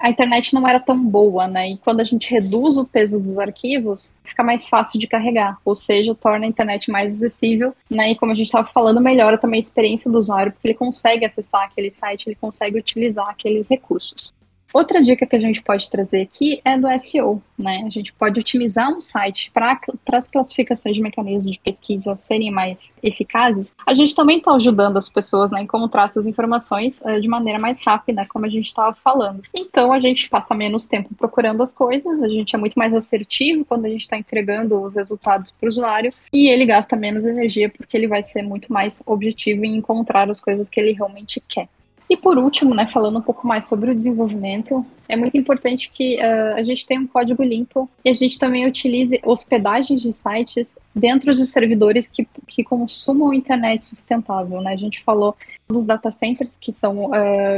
a 0.00 0.10
internet 0.10 0.54
não 0.54 0.66
era 0.66 0.80
tão 0.80 0.98
boa, 1.02 1.46
né? 1.46 1.70
E 1.70 1.78
quando 1.78 2.00
a 2.00 2.04
gente 2.04 2.30
reduz 2.30 2.76
o 2.76 2.84
peso 2.84 3.20
dos 3.20 3.38
arquivos, 3.38 4.14
fica 4.24 4.42
mais 4.42 4.68
fácil 4.68 4.98
de 4.98 5.06
carregar, 5.06 5.58
ou 5.64 5.74
seja, 5.74 6.14
torna 6.14 6.46
a 6.46 6.48
internet 6.48 6.90
mais 6.90 7.16
acessível, 7.16 7.74
né? 7.90 8.12
E 8.12 8.16
como 8.16 8.32
a 8.32 8.34
gente 8.34 8.46
estava 8.46 8.66
falando, 8.66 9.00
melhora 9.00 9.38
também 9.38 9.58
a 9.58 9.60
experiência 9.60 10.10
do 10.10 10.18
usuário, 10.18 10.52
porque 10.52 10.68
ele 10.68 10.74
consegue 10.74 11.24
acessar 11.24 11.64
aquele 11.64 11.90
site, 11.90 12.26
ele 12.26 12.36
consegue 12.36 12.78
utilizar 12.78 13.28
aqueles 13.28 13.68
recursos. 13.68 14.32
Outra 14.72 15.02
dica 15.02 15.26
que 15.26 15.36
a 15.36 15.40
gente 15.40 15.62
pode 15.62 15.90
trazer 15.90 16.22
aqui 16.22 16.60
é 16.64 16.78
do 16.78 16.88
SEO, 16.98 17.42
né? 17.58 17.82
A 17.86 17.90
gente 17.90 18.12
pode 18.12 18.40
otimizar 18.40 18.90
um 18.90 19.00
site 19.00 19.50
para 19.52 19.78
as 20.12 20.28
classificações 20.28 20.96
de 20.96 21.02
mecanismos 21.02 21.52
de 21.52 21.58
pesquisa 21.58 22.16
serem 22.16 22.50
mais 22.50 22.96
eficazes. 23.02 23.74
A 23.86 23.92
gente 23.92 24.14
também 24.14 24.38
está 24.38 24.52
ajudando 24.52 24.96
as 24.96 25.08
pessoas 25.08 25.50
né, 25.50 25.60
em 25.60 25.64
encontrar 25.64 26.04
essas 26.04 26.26
informações 26.26 27.02
uh, 27.02 27.20
de 27.20 27.28
maneira 27.28 27.58
mais 27.58 27.84
rápida, 27.84 28.26
como 28.28 28.46
a 28.46 28.48
gente 28.48 28.66
estava 28.66 28.94
falando. 28.94 29.42
Então 29.54 29.92
a 29.92 30.00
gente 30.00 30.28
passa 30.28 30.54
menos 30.54 30.86
tempo 30.86 31.14
procurando 31.14 31.62
as 31.62 31.74
coisas, 31.74 32.22
a 32.22 32.28
gente 32.28 32.54
é 32.54 32.58
muito 32.58 32.78
mais 32.78 32.94
assertivo 32.94 33.64
quando 33.64 33.84
a 33.84 33.88
gente 33.88 34.02
está 34.02 34.16
entregando 34.16 34.80
os 34.80 34.94
resultados 34.94 35.52
para 35.52 35.66
o 35.66 35.68
usuário 35.68 36.12
e 36.32 36.48
ele 36.48 36.64
gasta 36.64 36.96
menos 36.96 37.24
energia 37.24 37.68
porque 37.68 37.96
ele 37.96 38.06
vai 38.06 38.22
ser 38.22 38.42
muito 38.42 38.72
mais 38.72 39.02
objetivo 39.06 39.64
em 39.64 39.76
encontrar 39.76 40.30
as 40.30 40.40
coisas 40.40 40.68
que 40.68 40.80
ele 40.80 40.92
realmente 40.92 41.42
quer. 41.46 41.68
E 42.12 42.16
por 42.18 42.36
último, 42.36 42.74
né, 42.74 42.86
falando 42.86 43.18
um 43.18 43.22
pouco 43.22 43.46
mais 43.46 43.64
sobre 43.64 43.90
o 43.90 43.94
desenvolvimento, 43.94 44.84
é 45.12 45.16
muito 45.16 45.36
importante 45.36 45.90
que 45.92 46.16
uh, 46.16 46.54
a 46.56 46.62
gente 46.62 46.86
tenha 46.86 46.98
um 46.98 47.06
código 47.06 47.42
limpo 47.42 47.88
e 48.02 48.08
a 48.08 48.14
gente 48.14 48.38
também 48.38 48.66
utilize 48.66 49.20
hospedagens 49.22 50.00
de 50.00 50.10
sites 50.10 50.78
dentro 50.94 51.32
dos 51.34 51.50
servidores 51.50 52.08
que, 52.08 52.26
que 52.48 52.64
consumam 52.64 53.34
internet 53.34 53.84
sustentável. 53.84 54.62
Né? 54.62 54.72
A 54.72 54.76
gente 54.76 55.02
falou 55.02 55.36
dos 55.68 55.86
data 55.86 56.10
centers, 56.10 56.58
que 56.58 56.72
são 56.72 57.06
uh, 57.06 57.12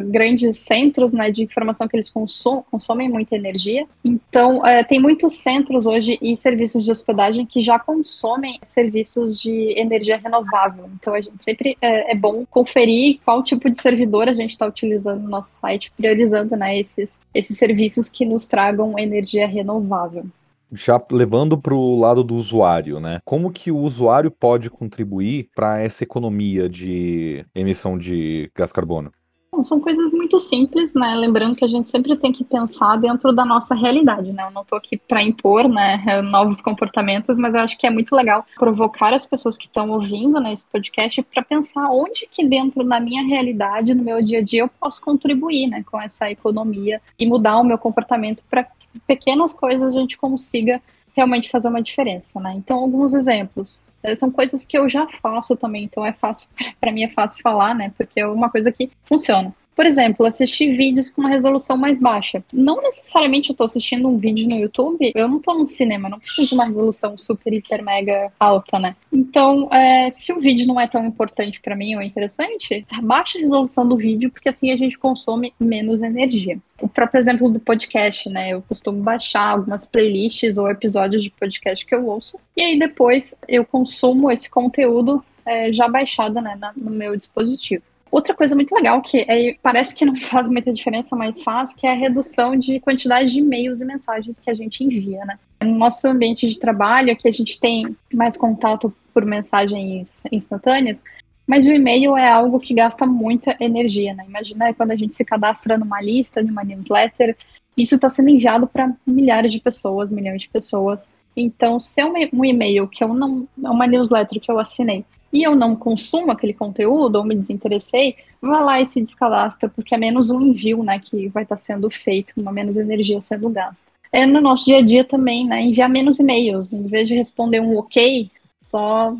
grandes 0.06 0.58
centros 0.58 1.12
né, 1.12 1.30
de 1.30 1.42
informação 1.42 1.86
que 1.86 1.96
eles 1.96 2.10
consum 2.10 2.62
consomem 2.70 3.08
muita 3.08 3.36
energia. 3.36 3.86
Então, 4.04 4.58
uh, 4.58 4.86
tem 4.88 5.00
muitos 5.00 5.34
centros 5.34 5.86
hoje 5.86 6.18
e 6.22 6.36
serviços 6.36 6.84
de 6.84 6.90
hospedagem 6.90 7.46
que 7.46 7.60
já 7.60 7.78
consomem 7.78 8.58
serviços 8.62 9.40
de 9.40 9.74
energia 9.78 10.16
renovável. 10.16 10.88
Então, 10.94 11.14
a 11.14 11.20
gente 11.20 11.42
sempre 11.42 11.76
é 11.80 12.14
bom 12.14 12.44
conferir 12.50 13.18
qual 13.24 13.42
tipo 13.42 13.68
de 13.68 13.80
servidor 13.80 14.28
a 14.28 14.32
gente 14.32 14.52
está 14.52 14.66
utilizando 14.66 15.22
no 15.22 15.28
nosso 15.28 15.50
site, 15.50 15.92
priorizando 15.96 16.56
né, 16.56 16.78
esses, 16.78 17.22
esses 17.34 17.43
serviços 17.52 18.08
que 18.08 18.24
nos 18.24 18.46
tragam 18.46 18.98
energia 18.98 19.46
renovável 19.46 20.24
já 20.72 21.00
levando 21.10 21.56
para 21.56 21.74
o 21.74 21.98
lado 21.98 22.24
do 22.24 22.34
usuário, 22.34 22.98
né? 22.98 23.20
Como 23.24 23.52
que 23.52 23.70
o 23.70 23.78
usuário 23.78 24.30
pode 24.30 24.68
contribuir 24.68 25.48
para 25.54 25.80
essa 25.80 26.02
economia 26.02 26.68
de 26.68 27.46
emissão 27.54 27.96
de 27.96 28.50
gás 28.54 28.72
carbono? 28.72 29.12
Bom, 29.54 29.64
são 29.64 29.78
coisas 29.78 30.12
muito 30.12 30.40
simples, 30.40 30.94
né? 30.96 31.14
Lembrando 31.14 31.54
que 31.54 31.64
a 31.64 31.68
gente 31.68 31.86
sempre 31.86 32.16
tem 32.16 32.32
que 32.32 32.42
pensar 32.42 32.96
dentro 32.96 33.32
da 33.32 33.44
nossa 33.44 33.72
realidade, 33.72 34.32
né? 34.32 34.42
Eu 34.42 34.50
não 34.50 34.62
estou 34.62 34.76
aqui 34.76 34.96
para 34.96 35.22
impor, 35.22 35.68
né, 35.68 36.20
novos 36.22 36.60
comportamentos, 36.60 37.38
mas 37.38 37.54
eu 37.54 37.60
acho 37.60 37.78
que 37.78 37.86
é 37.86 37.90
muito 37.90 38.16
legal 38.16 38.44
provocar 38.56 39.14
as 39.14 39.24
pessoas 39.24 39.56
que 39.56 39.66
estão 39.66 39.90
ouvindo, 39.90 40.40
né, 40.40 40.52
esse 40.52 40.64
podcast 40.64 41.22
para 41.22 41.40
pensar 41.40 41.88
onde 41.88 42.28
que 42.28 42.44
dentro 42.44 42.82
da 42.82 42.98
minha 42.98 43.22
realidade, 43.22 43.94
no 43.94 44.02
meu 44.02 44.20
dia 44.20 44.40
a 44.40 44.42
dia, 44.42 44.62
eu 44.62 44.68
posso 44.68 45.00
contribuir, 45.00 45.68
né, 45.68 45.84
com 45.88 46.00
essa 46.00 46.28
economia 46.28 47.00
e 47.16 47.24
mudar 47.24 47.58
o 47.58 47.64
meu 47.64 47.78
comportamento 47.78 48.42
para 48.50 48.66
pequenas 49.06 49.54
coisas 49.54 49.94
a 49.94 49.98
gente 50.00 50.16
consiga 50.16 50.82
realmente 51.14 51.50
fazer 51.50 51.68
uma 51.68 51.82
diferença, 51.82 52.40
né? 52.40 52.54
Então, 52.56 52.78
alguns 52.78 53.14
exemplos. 53.14 53.86
Eh, 54.02 54.14
são 54.14 54.30
coisas 54.30 54.64
que 54.64 54.76
eu 54.76 54.88
já 54.88 55.06
faço 55.22 55.56
também, 55.56 55.84
então 55.84 56.04
é 56.04 56.12
fácil, 56.12 56.50
para 56.80 56.92
mim 56.92 57.04
é 57.04 57.08
fácil 57.08 57.42
falar, 57.42 57.74
né? 57.74 57.92
Porque 57.96 58.20
é 58.20 58.26
uma 58.26 58.50
coisa 58.50 58.70
que 58.70 58.90
funciona. 59.04 59.54
Por 59.74 59.86
exemplo, 59.86 60.26
assistir 60.26 60.76
vídeos 60.76 61.10
com 61.10 61.20
uma 61.20 61.30
resolução 61.30 61.76
mais 61.76 61.98
baixa. 61.98 62.42
Não 62.52 62.80
necessariamente 62.80 63.50
eu 63.50 63.54
estou 63.54 63.64
assistindo 63.64 64.08
um 64.08 64.18
vídeo 64.18 64.48
no 64.48 64.56
YouTube, 64.56 65.12
eu 65.14 65.28
não 65.28 65.38
estou 65.38 65.58
no 65.58 65.66
cinema, 65.66 66.08
não 66.08 66.18
preciso 66.18 66.48
de 66.48 66.54
uma 66.54 66.66
resolução 66.66 67.18
super, 67.18 67.52
hiper, 67.52 67.82
mega 67.82 68.32
alta, 68.38 68.78
né? 68.78 68.94
Então, 69.12 69.68
é, 69.72 70.10
se 70.10 70.32
o 70.32 70.40
vídeo 70.40 70.66
não 70.66 70.80
é 70.80 70.86
tão 70.86 71.04
importante 71.04 71.60
para 71.60 71.74
mim 71.74 71.94
ou 71.94 72.00
é 72.00 72.04
interessante, 72.04 72.86
baixa 73.02 73.38
a 73.38 73.40
resolução 73.40 73.86
do 73.86 73.96
vídeo, 73.96 74.30
porque 74.30 74.48
assim 74.48 74.70
a 74.70 74.76
gente 74.76 74.98
consome 74.98 75.52
menos 75.58 76.02
energia. 76.02 76.58
O 76.80 76.88
próprio 76.88 77.18
exemplo 77.18 77.50
do 77.50 77.60
podcast, 77.60 78.28
né? 78.28 78.50
Eu 78.50 78.62
costumo 78.62 79.02
baixar 79.02 79.50
algumas 79.50 79.86
playlists 79.86 80.58
ou 80.58 80.70
episódios 80.70 81.22
de 81.22 81.30
podcast 81.30 81.84
que 81.84 81.94
eu 81.94 82.06
ouço, 82.06 82.38
e 82.56 82.62
aí 82.62 82.78
depois 82.78 83.38
eu 83.48 83.64
consumo 83.64 84.30
esse 84.30 84.48
conteúdo 84.50 85.24
é, 85.44 85.72
já 85.72 85.88
baixada 85.88 86.40
né, 86.40 86.56
na, 86.58 86.72
no 86.76 86.90
meu 86.90 87.16
dispositivo. 87.16 87.82
Outra 88.14 88.32
coisa 88.32 88.54
muito 88.54 88.72
legal 88.72 89.02
que 89.02 89.18
é, 89.28 89.56
parece 89.60 89.92
que 89.92 90.04
não 90.04 90.14
faz 90.22 90.48
muita 90.48 90.72
diferença, 90.72 91.16
mas 91.16 91.42
faz, 91.42 91.74
que 91.74 91.84
é 91.84 91.90
a 91.90 91.96
redução 91.96 92.54
de 92.54 92.78
quantidade 92.78 93.32
de 93.32 93.40
e-mails 93.40 93.80
e 93.80 93.84
mensagens 93.84 94.40
que 94.40 94.48
a 94.48 94.54
gente 94.54 94.84
envia, 94.84 95.24
né? 95.24 95.36
No 95.64 95.74
nosso 95.74 96.06
ambiente 96.06 96.48
de 96.48 96.56
trabalho, 96.56 97.10
aqui 97.10 97.26
a 97.26 97.32
gente 97.32 97.58
tem 97.58 97.96
mais 98.12 98.36
contato 98.36 98.94
por 99.12 99.24
mensagens 99.24 100.22
instantâneas, 100.30 101.02
mas 101.44 101.66
o 101.66 101.70
e-mail 101.70 102.16
é 102.16 102.30
algo 102.30 102.60
que 102.60 102.72
gasta 102.72 103.04
muita 103.04 103.56
energia, 103.58 104.14
né? 104.14 104.24
Imagina 104.28 104.72
quando 104.72 104.92
a 104.92 104.96
gente 104.96 105.16
se 105.16 105.24
cadastra 105.24 105.76
numa 105.76 106.00
lista, 106.00 106.40
numa 106.40 106.62
newsletter, 106.62 107.36
isso 107.76 107.96
está 107.96 108.08
sendo 108.08 108.28
enviado 108.28 108.68
para 108.68 108.94
milhares 109.04 109.52
de 109.52 109.58
pessoas, 109.58 110.12
milhões 110.12 110.40
de 110.40 110.48
pessoas. 110.48 111.10
Então, 111.36 111.80
se 111.80 112.00
é 112.00 112.06
um 112.06 112.44
e-mail 112.44 112.86
que 112.86 113.02
eu 113.02 113.12
não, 113.12 113.48
é 113.60 113.68
uma 113.68 113.88
newsletter 113.88 114.40
que 114.40 114.52
eu 114.52 114.60
assinei, 114.60 115.04
e 115.34 115.42
eu 115.42 115.56
não 115.56 115.74
consumo 115.74 116.30
aquele 116.30 116.54
conteúdo 116.54 117.16
ou 117.16 117.24
me 117.24 117.34
desinteressei, 117.34 118.14
vá 118.40 118.60
lá 118.60 118.80
e 118.80 118.86
se 118.86 119.02
descadastra, 119.02 119.68
porque 119.68 119.92
é 119.92 119.98
menos 119.98 120.30
um 120.30 120.40
envio, 120.40 120.84
né, 120.84 121.00
que 121.00 121.26
vai 121.28 121.42
estar 121.42 121.56
sendo 121.56 121.90
feito, 121.90 122.32
uma 122.36 122.52
menos 122.52 122.76
energia 122.76 123.20
sendo 123.20 123.50
gasta. 123.50 123.90
É 124.12 124.24
no 124.24 124.40
nosso 124.40 124.64
dia 124.64 124.78
a 124.78 124.82
dia 124.82 125.04
também, 125.04 125.44
né, 125.44 125.60
enviar 125.60 125.90
menos 125.90 126.20
e-mails, 126.20 126.72
em 126.72 126.86
vez 126.86 127.08
de 127.08 127.16
responder 127.16 127.58
um 127.58 127.76
ok, 127.76 128.30
só 128.64 129.12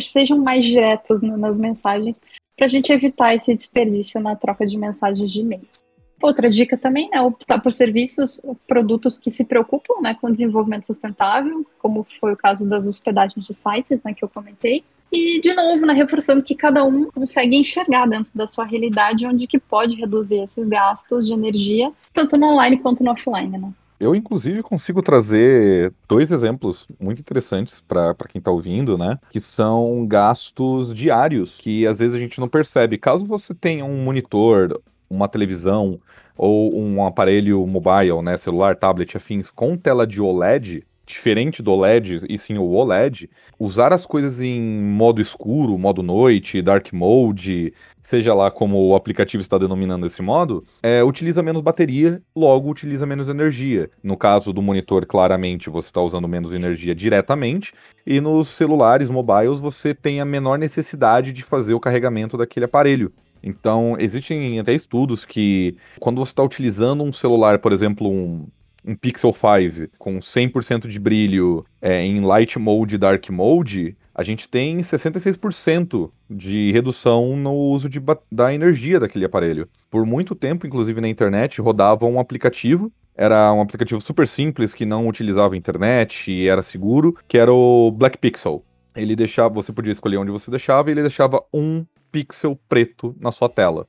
sejam 0.00 0.38
mais 0.38 0.64
diretos 0.64 1.20
nas 1.20 1.58
mensagens 1.58 2.22
para 2.56 2.64
a 2.64 2.68
gente 2.68 2.90
evitar 2.90 3.34
esse 3.34 3.54
desperdício 3.54 4.20
na 4.22 4.34
troca 4.34 4.66
de 4.66 4.78
mensagens 4.78 5.30
de 5.30 5.40
e-mails. 5.40 5.80
Outra 6.22 6.48
dica 6.48 6.78
também 6.78 7.10
é 7.12 7.20
optar 7.20 7.60
por 7.60 7.72
serviços, 7.72 8.40
produtos 8.66 9.18
que 9.18 9.30
se 9.30 9.44
preocupam 9.44 10.00
né, 10.00 10.16
com 10.18 10.30
desenvolvimento 10.30 10.86
sustentável, 10.86 11.66
como 11.78 12.06
foi 12.18 12.32
o 12.32 12.36
caso 12.36 12.68
das 12.68 12.86
hospedagens 12.86 13.46
de 13.46 13.54
sites 13.54 14.02
né, 14.02 14.14
que 14.14 14.24
eu 14.24 14.28
comentei. 14.28 14.82
E, 15.12 15.40
de 15.40 15.52
novo, 15.54 15.84
né, 15.84 15.92
reforçando 15.92 16.42
que 16.42 16.54
cada 16.54 16.84
um 16.84 17.10
consegue 17.10 17.56
enxergar 17.56 18.06
dentro 18.06 18.30
da 18.34 18.46
sua 18.46 18.64
realidade 18.64 19.26
onde 19.26 19.46
que 19.46 19.58
pode 19.58 19.96
reduzir 19.96 20.42
esses 20.42 20.68
gastos 20.68 21.26
de 21.26 21.32
energia, 21.32 21.90
tanto 22.12 22.36
no 22.36 22.46
online 22.46 22.78
quanto 22.78 23.02
no 23.02 23.10
offline. 23.10 23.58
Né? 23.58 23.72
Eu, 23.98 24.14
inclusive, 24.14 24.62
consigo 24.62 25.02
trazer 25.02 25.92
dois 26.08 26.30
exemplos 26.30 26.86
muito 26.98 27.18
interessantes 27.20 27.82
para 27.86 28.14
quem 28.28 28.38
está 28.38 28.50
ouvindo, 28.50 28.96
né? 28.96 29.18
Que 29.30 29.40
são 29.40 30.06
gastos 30.06 30.94
diários, 30.94 31.58
que 31.58 31.86
às 31.86 31.98
vezes 31.98 32.14
a 32.14 32.18
gente 32.18 32.40
não 32.40 32.48
percebe. 32.48 32.96
Caso 32.96 33.26
você 33.26 33.52
tenha 33.52 33.84
um 33.84 34.02
monitor, 34.02 34.80
uma 35.10 35.28
televisão 35.28 36.00
ou 36.34 36.74
um 36.74 37.04
aparelho 37.04 37.66
mobile, 37.66 38.22
né, 38.22 38.38
celular, 38.38 38.74
tablet, 38.74 39.14
afins, 39.14 39.50
com 39.50 39.76
tela 39.76 40.06
de 40.06 40.22
OLED, 40.22 40.82
diferente 41.10 41.62
do 41.62 41.72
OLED, 41.72 42.24
e 42.28 42.38
sim 42.38 42.58
o 42.58 42.70
OLED, 42.70 43.28
usar 43.58 43.92
as 43.92 44.06
coisas 44.06 44.40
em 44.40 44.60
modo 44.60 45.20
escuro, 45.20 45.76
modo 45.78 46.02
noite, 46.02 46.62
dark 46.62 46.92
mode, 46.92 47.72
seja 48.10 48.34
lá 48.34 48.50
como 48.50 48.88
o 48.88 48.96
aplicativo 48.96 49.40
está 49.40 49.56
denominando 49.56 50.04
esse 50.04 50.20
modo, 50.20 50.64
é, 50.82 51.02
utiliza 51.04 51.44
menos 51.44 51.62
bateria, 51.62 52.20
logo 52.34 52.68
utiliza 52.68 53.06
menos 53.06 53.28
energia. 53.28 53.88
No 54.02 54.16
caso 54.16 54.52
do 54.52 54.60
monitor, 54.60 55.06
claramente 55.06 55.70
você 55.70 55.88
está 55.88 56.00
usando 56.02 56.26
menos 56.26 56.52
energia 56.52 56.92
diretamente, 56.92 57.72
e 58.04 58.20
nos 58.20 58.48
celulares 58.48 59.08
mobiles 59.08 59.60
você 59.60 59.94
tem 59.94 60.20
a 60.20 60.24
menor 60.24 60.58
necessidade 60.58 61.32
de 61.32 61.44
fazer 61.44 61.72
o 61.72 61.80
carregamento 61.80 62.36
daquele 62.36 62.64
aparelho. 62.64 63.12
Então, 63.42 63.96
existem 63.98 64.58
até 64.58 64.74
estudos 64.74 65.24
que, 65.24 65.76
quando 65.98 66.18
você 66.18 66.32
está 66.32 66.42
utilizando 66.42 67.02
um 67.02 67.12
celular, 67.12 67.58
por 67.58 67.72
exemplo, 67.72 68.10
um, 68.10 68.46
um 68.84 68.94
Pixel 68.94 69.32
5 69.32 69.90
com 69.98 70.18
100% 70.18 70.88
de 70.88 70.98
brilho 70.98 71.64
é, 71.80 72.02
em 72.04 72.20
Light 72.20 72.58
Mode 72.58 72.94
e 72.94 72.98
Dark 72.98 73.28
Mode, 73.30 73.96
a 74.14 74.22
gente 74.22 74.48
tem 74.48 74.78
66% 74.78 76.10
de 76.28 76.72
redução 76.72 77.36
no 77.36 77.54
uso 77.54 77.88
de, 77.88 78.00
da 78.30 78.52
energia 78.52 79.00
daquele 79.00 79.24
aparelho. 79.24 79.68
Por 79.90 80.04
muito 80.04 80.34
tempo, 80.34 80.66
inclusive 80.66 81.00
na 81.00 81.08
internet, 81.08 81.60
rodava 81.60 82.06
um 82.06 82.20
aplicativo. 82.20 82.92
Era 83.14 83.52
um 83.52 83.60
aplicativo 83.60 84.00
super 84.00 84.26
simples 84.26 84.74
que 84.74 84.84
não 84.84 85.08
utilizava 85.08 85.56
internet 85.56 86.30
e 86.30 86.48
era 86.48 86.62
seguro, 86.62 87.16
que 87.28 87.38
era 87.38 87.52
o 87.52 87.90
Black 87.90 88.18
Pixel. 88.18 88.64
Ele 88.94 89.14
deixava, 89.14 89.54
você 89.54 89.72
podia 89.72 89.92
escolher 89.92 90.16
onde 90.16 90.30
você 90.30 90.50
deixava, 90.50 90.90
e 90.90 90.92
ele 90.92 91.02
deixava 91.02 91.42
um 91.52 91.86
pixel 92.10 92.58
preto 92.68 93.16
na 93.20 93.30
sua 93.30 93.48
tela. 93.48 93.86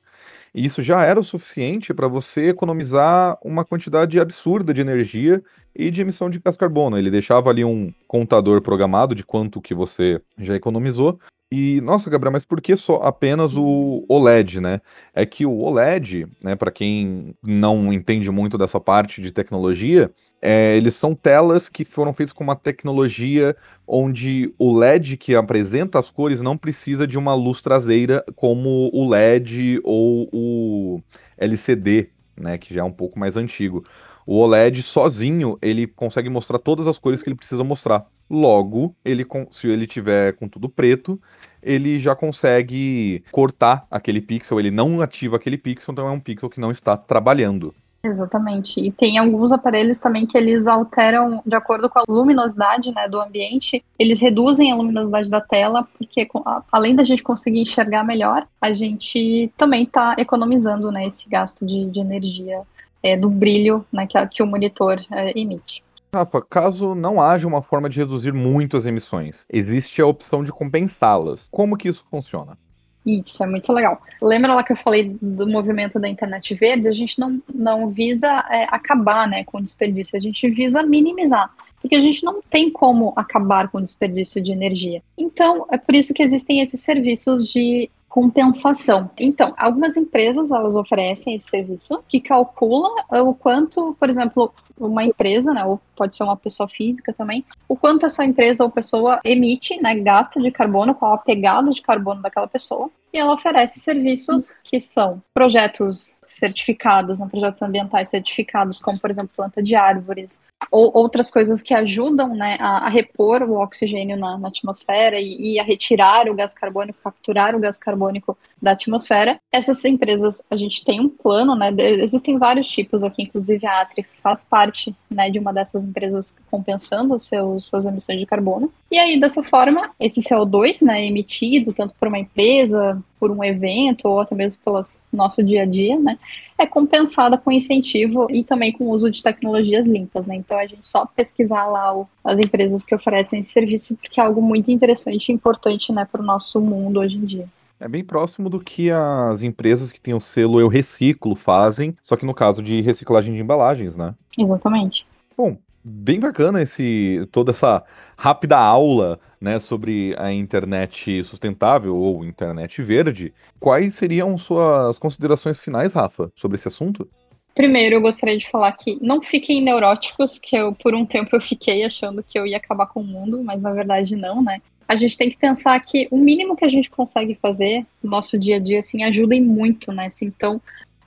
E 0.53 0.65
isso 0.65 0.81
já 0.81 1.03
era 1.03 1.19
o 1.19 1.23
suficiente 1.23 1.93
para 1.93 2.07
você 2.07 2.49
economizar 2.49 3.37
uma 3.41 3.63
quantidade 3.63 4.19
absurda 4.19 4.73
de 4.73 4.81
energia 4.81 5.41
e 5.73 5.89
de 5.89 6.01
emissão 6.01 6.29
de 6.29 6.39
gás 6.39 6.57
carbono. 6.57 6.97
Ele 6.97 7.09
deixava 7.09 7.49
ali 7.49 7.63
um 7.63 7.93
contador 8.07 8.61
programado 8.61 9.15
de 9.15 9.23
quanto 9.23 9.61
que 9.61 9.73
você 9.73 10.21
já 10.37 10.55
economizou. 10.55 11.19
E, 11.49 11.81
nossa, 11.81 12.09
Gabriel, 12.09 12.31
mas 12.31 12.45
por 12.45 12.61
que 12.61 12.75
só 12.75 13.01
apenas 13.03 13.55
o 13.57 14.05
OLED, 14.07 14.61
né? 14.61 14.79
É 15.13 15.25
que 15.25 15.45
o 15.45 15.59
OLED, 15.59 16.27
né, 16.41 16.55
para 16.55 16.71
quem 16.71 17.35
não 17.43 17.91
entende 17.91 18.31
muito 18.31 18.57
dessa 18.57 18.79
parte 18.79 19.21
de 19.21 19.31
tecnologia, 19.31 20.09
é, 20.41 20.75
eles 20.75 20.95
são 20.95 21.13
telas 21.13 21.69
que 21.69 21.85
foram 21.85 22.13
feitas 22.13 22.33
com 22.33 22.43
uma 22.43 22.55
tecnologia 22.55 23.55
onde 23.87 24.53
o 24.57 24.75
LED 24.75 25.17
que 25.17 25.35
apresenta 25.35 25.99
as 25.99 26.09
cores 26.09 26.41
não 26.41 26.57
precisa 26.57 27.05
de 27.05 27.17
uma 27.17 27.33
luz 27.33 27.61
traseira 27.61 28.23
como 28.35 28.89
o 28.91 29.07
LED 29.07 29.79
ou 29.83 30.27
o 30.31 31.01
LCD, 31.37 32.09
né, 32.35 32.57
que 32.57 32.73
já 32.73 32.81
é 32.81 32.83
um 32.83 32.91
pouco 32.91 33.19
mais 33.19 33.37
antigo. 33.37 33.85
O 34.25 34.37
OLED 34.37 34.81
sozinho, 34.83 35.57
ele 35.61 35.87
consegue 35.87 36.29
mostrar 36.29 36.59
todas 36.59 36.87
as 36.87 36.97
cores 36.97 37.21
que 37.21 37.29
ele 37.29 37.35
precisa 37.35 37.63
mostrar. 37.63 38.05
Logo, 38.29 38.95
ele 39.03 39.25
se 39.49 39.67
ele 39.67 39.85
tiver 39.85 40.33
com 40.33 40.47
tudo 40.47 40.69
preto, 40.69 41.19
ele 41.61 41.99
já 41.99 42.15
consegue 42.15 43.23
cortar 43.31 43.85
aquele 43.91 44.21
pixel, 44.21 44.59
ele 44.59 44.71
não 44.71 45.01
ativa 45.01 45.35
aquele 45.35 45.57
pixel, 45.57 45.91
então 45.91 46.07
é 46.07 46.11
um 46.11 46.19
pixel 46.19 46.49
que 46.49 46.61
não 46.61 46.71
está 46.71 46.95
trabalhando. 46.95 47.75
Exatamente. 48.03 48.79
E 48.79 48.91
tem 48.91 49.17
alguns 49.17 49.51
aparelhos 49.51 49.99
também 49.99 50.25
que 50.25 50.37
eles 50.37 50.65
alteram 50.65 51.41
de 51.45 51.55
acordo 51.55 51.89
com 51.89 51.99
a 51.99 52.03
luminosidade 52.07 52.91
né, 52.91 53.07
do 53.07 53.21
ambiente, 53.21 53.83
eles 53.97 54.19
reduzem 54.19 54.71
a 54.71 54.75
luminosidade 54.75 55.29
da 55.29 55.39
tela, 55.39 55.87
porque 55.97 56.27
além 56.71 56.95
da 56.95 57.03
gente 57.03 57.21
conseguir 57.21 57.61
enxergar 57.61 58.03
melhor, 58.03 58.47
a 58.59 58.73
gente 58.73 59.51
também 59.55 59.83
está 59.83 60.15
economizando 60.17 60.91
né, 60.91 61.05
esse 61.05 61.29
gasto 61.29 61.65
de, 61.65 61.89
de 61.91 61.99
energia 61.99 62.61
é, 63.03 63.15
do 63.15 63.29
brilho 63.29 63.85
né, 63.91 64.07
que, 64.07 64.27
que 64.27 64.43
o 64.43 64.47
monitor 64.47 64.99
é, 65.11 65.39
emite. 65.39 65.83
Rafa, 66.13 66.41
caso 66.41 66.93
não 66.93 67.21
haja 67.21 67.47
uma 67.47 67.61
forma 67.61 67.87
de 67.87 67.99
reduzir 67.99 68.33
muito 68.33 68.75
as 68.75 68.85
emissões, 68.85 69.45
existe 69.49 70.01
a 70.01 70.05
opção 70.05 70.43
de 70.43 70.51
compensá-las. 70.51 71.47
Como 71.49 71.77
que 71.77 71.87
isso 71.87 72.03
funciona? 72.09 72.57
Isso, 73.05 73.43
é 73.43 73.47
muito 73.47 73.71
legal. 73.73 74.01
Lembra 74.21 74.53
lá 74.53 74.63
que 74.63 74.71
eu 74.71 74.77
falei 74.77 75.17
do 75.21 75.47
movimento 75.47 75.99
da 75.99 76.07
internet 76.07 76.53
verde? 76.53 76.87
A 76.87 76.91
gente 76.91 77.19
não, 77.19 77.41
não 77.53 77.89
visa 77.89 78.45
é, 78.49 78.67
acabar 78.69 79.27
né, 79.27 79.43
com 79.43 79.57
o 79.57 79.61
desperdício, 79.61 80.17
a 80.17 80.21
gente 80.21 80.47
visa 80.49 80.83
minimizar. 80.83 81.51
Porque 81.81 81.95
a 81.95 82.01
gente 82.01 82.23
não 82.23 82.43
tem 82.43 82.69
como 82.69 83.11
acabar 83.15 83.67
com 83.69 83.79
o 83.79 83.81
desperdício 83.81 84.41
de 84.41 84.51
energia. 84.51 85.01
Então, 85.17 85.65
é 85.71 85.77
por 85.77 85.95
isso 85.95 86.13
que 86.13 86.21
existem 86.21 86.61
esses 86.61 86.81
serviços 86.81 87.47
de 87.47 87.89
compensação. 88.11 89.09
Então, 89.17 89.53
algumas 89.57 89.95
empresas 89.95 90.51
elas 90.51 90.75
oferecem 90.75 91.33
esse 91.33 91.47
serviço 91.47 92.03
que 92.09 92.19
calcula 92.19 92.89
o 93.09 93.33
quanto, 93.33 93.95
por 93.97 94.09
exemplo, 94.09 94.53
uma 94.77 95.05
empresa, 95.05 95.53
né, 95.53 95.63
ou 95.63 95.79
pode 95.95 96.17
ser 96.17 96.23
uma 96.23 96.35
pessoa 96.35 96.67
física 96.67 97.13
também, 97.13 97.45
o 97.69 97.75
quanto 97.75 98.05
essa 98.05 98.25
empresa 98.25 98.65
ou 98.65 98.69
pessoa 98.69 99.21
emite, 99.23 99.81
né, 99.81 99.95
gasta 99.95 100.41
de 100.41 100.51
carbono, 100.51 100.93
qual 100.93 101.13
a 101.13 101.17
pegada 101.19 101.71
de 101.71 101.81
carbono 101.81 102.21
daquela 102.21 102.47
pessoa, 102.47 102.89
e 103.13 103.17
ela 103.17 103.33
oferece 103.33 103.79
serviços 103.79 104.55
que 104.63 104.79
são 104.79 105.21
projetos 105.33 106.19
certificados, 106.23 107.19
né, 107.19 107.27
projetos 107.29 107.61
ambientais 107.61 108.09
certificados, 108.09 108.79
como, 108.79 108.99
por 108.99 109.09
exemplo, 109.09 109.31
planta 109.35 109.61
de 109.61 109.75
árvores, 109.75 110.41
ou 110.71 110.91
outras 110.95 111.31
coisas 111.31 111.61
que 111.61 111.73
ajudam 111.73 112.35
né, 112.35 112.57
a, 112.59 112.85
a 112.85 112.89
repor 112.89 113.41
o 113.43 113.61
oxigênio 113.61 114.17
na, 114.17 114.37
na 114.37 114.47
atmosfera 114.47 115.19
e, 115.19 115.53
e, 115.53 115.59
a 115.59 115.63
retirar 115.63 116.29
o 116.29 116.35
gás 116.35 116.53
carbônico, 116.53 116.99
capturar 117.03 117.55
o 117.55 117.59
gás 117.59 117.77
carbônico 117.77 118.37
da 118.61 118.71
atmosfera. 118.71 119.39
Essas 119.51 119.83
empresas, 119.83 120.43
a 120.49 120.55
gente 120.55 120.85
tem 120.85 121.01
um 121.01 121.09
plano, 121.09 121.55
né, 121.55 121.73
existem 121.77 122.37
vários 122.37 122.69
tipos 122.69 123.03
aqui, 123.03 123.23
inclusive 123.23 123.65
a 123.65 123.81
Atri 123.81 124.05
faz 124.21 124.43
parte 124.45 124.95
né, 125.09 125.29
de 125.29 125.39
uma 125.39 125.51
dessas 125.51 125.83
empresas 125.83 126.37
compensando 126.49 127.19
seus, 127.19 127.65
suas 127.65 127.85
emissões 127.85 128.19
de 128.19 128.25
carbono. 128.25 128.71
E 128.89 128.99
aí, 128.99 129.19
dessa 129.19 129.43
forma, 129.43 129.91
esse 129.99 130.21
CO2 130.21 130.85
né, 130.85 131.05
emitido, 131.05 131.73
tanto 131.73 131.93
por 131.99 132.07
uma 132.07 132.19
empresa, 132.19 133.00
por 133.19 133.31
um 133.31 133.43
evento, 133.43 134.07
ou 134.07 134.19
até 134.19 134.35
mesmo 134.35 134.61
pelo 134.63 134.81
nosso 135.11 135.43
dia 135.43 135.63
a 135.63 135.65
dia, 135.65 135.99
né, 135.99 136.17
é 136.57 136.65
compensada 136.65 137.37
com 137.37 137.51
incentivo 137.51 138.27
e 138.29 138.43
também 138.43 138.71
com 138.71 138.85
o 138.85 138.89
uso 138.91 139.09
de 139.09 139.21
tecnologias 139.21 139.87
limpas. 139.87 140.27
Né? 140.27 140.35
Então, 140.35 140.57
a 140.57 140.65
gente 140.65 140.87
só 140.87 141.05
pesquisar 141.05 141.65
lá 141.65 141.95
o, 141.95 142.07
as 142.23 142.39
empresas 142.39 142.85
que 142.85 142.93
oferecem 142.93 143.39
esse 143.39 143.51
serviço, 143.51 143.97
porque 143.97 144.19
é 144.19 144.23
algo 144.23 144.41
muito 144.41 144.71
interessante 144.71 145.29
e 145.29 145.33
importante 145.33 145.91
né, 145.91 146.07
para 146.09 146.21
o 146.21 146.25
nosso 146.25 146.61
mundo 146.61 146.99
hoje 146.99 147.17
em 147.17 147.25
dia. 147.25 147.47
É 147.79 147.87
bem 147.87 148.03
próximo 148.03 148.47
do 148.47 148.59
que 148.59 148.91
as 148.91 149.41
empresas 149.41 149.91
que 149.91 149.99
têm 149.99 150.13
o 150.13 150.21
selo 150.21 150.59
Eu 150.59 150.67
Reciclo 150.67 151.33
fazem, 151.33 151.97
só 152.03 152.15
que 152.15 152.25
no 152.25 152.33
caso 152.33 152.61
de 152.61 152.79
reciclagem 152.79 153.33
de 153.33 153.41
embalagens, 153.41 153.95
né? 153.95 154.13
Exatamente. 154.37 155.03
Bom, 155.35 155.57
bem 155.83 156.19
bacana 156.19 156.61
esse 156.61 157.27
toda 157.31 157.51
essa 157.51 157.83
rápida 158.17 158.57
aula, 158.57 159.19
né, 159.39 159.57
sobre 159.59 160.15
a 160.17 160.31
internet 160.31 161.23
sustentável 161.23 161.95
ou 161.95 162.23
internet 162.23 162.81
verde. 162.81 163.33
Quais 163.59 163.95
seriam 163.95 164.37
suas 164.37 164.97
considerações 164.97 165.59
finais, 165.59 165.93
Rafa, 165.93 166.31
sobre 166.35 166.57
esse 166.57 166.67
assunto? 166.67 167.09
Primeiro, 167.53 167.95
eu 167.95 168.01
gostaria 168.01 168.37
de 168.37 168.49
falar 168.49 168.71
que 168.73 168.97
não 169.01 169.21
fiquem 169.21 169.61
neuróticos, 169.61 170.39
que 170.39 170.55
eu 170.55 170.73
por 170.73 170.93
um 170.93 171.05
tempo 171.05 171.35
eu 171.35 171.41
fiquei 171.41 171.83
achando 171.83 172.23
que 172.23 172.39
eu 172.39 172.45
ia 172.45 172.57
acabar 172.57 172.85
com 172.85 173.01
o 173.01 173.03
mundo, 173.03 173.43
mas 173.43 173.61
na 173.61 173.73
verdade 173.73 174.15
não, 174.15 174.41
né? 174.41 174.61
A 174.87 174.95
gente 174.95 175.17
tem 175.17 175.29
que 175.29 175.37
pensar 175.37 175.79
que 175.79 176.07
o 176.11 176.17
mínimo 176.17 176.55
que 176.55 176.65
a 176.65 176.69
gente 176.69 176.89
consegue 176.89 177.37
fazer 177.41 177.85
no 178.03 178.09
nosso 178.11 178.37
dia 178.37 178.57
a 178.57 178.59
dia, 178.59 178.79
assim, 178.79 179.03
ajuda 179.03 179.35
muito, 179.41 179.91
né? 179.91 180.05
Assim, 180.05 180.25
então, 180.25 180.61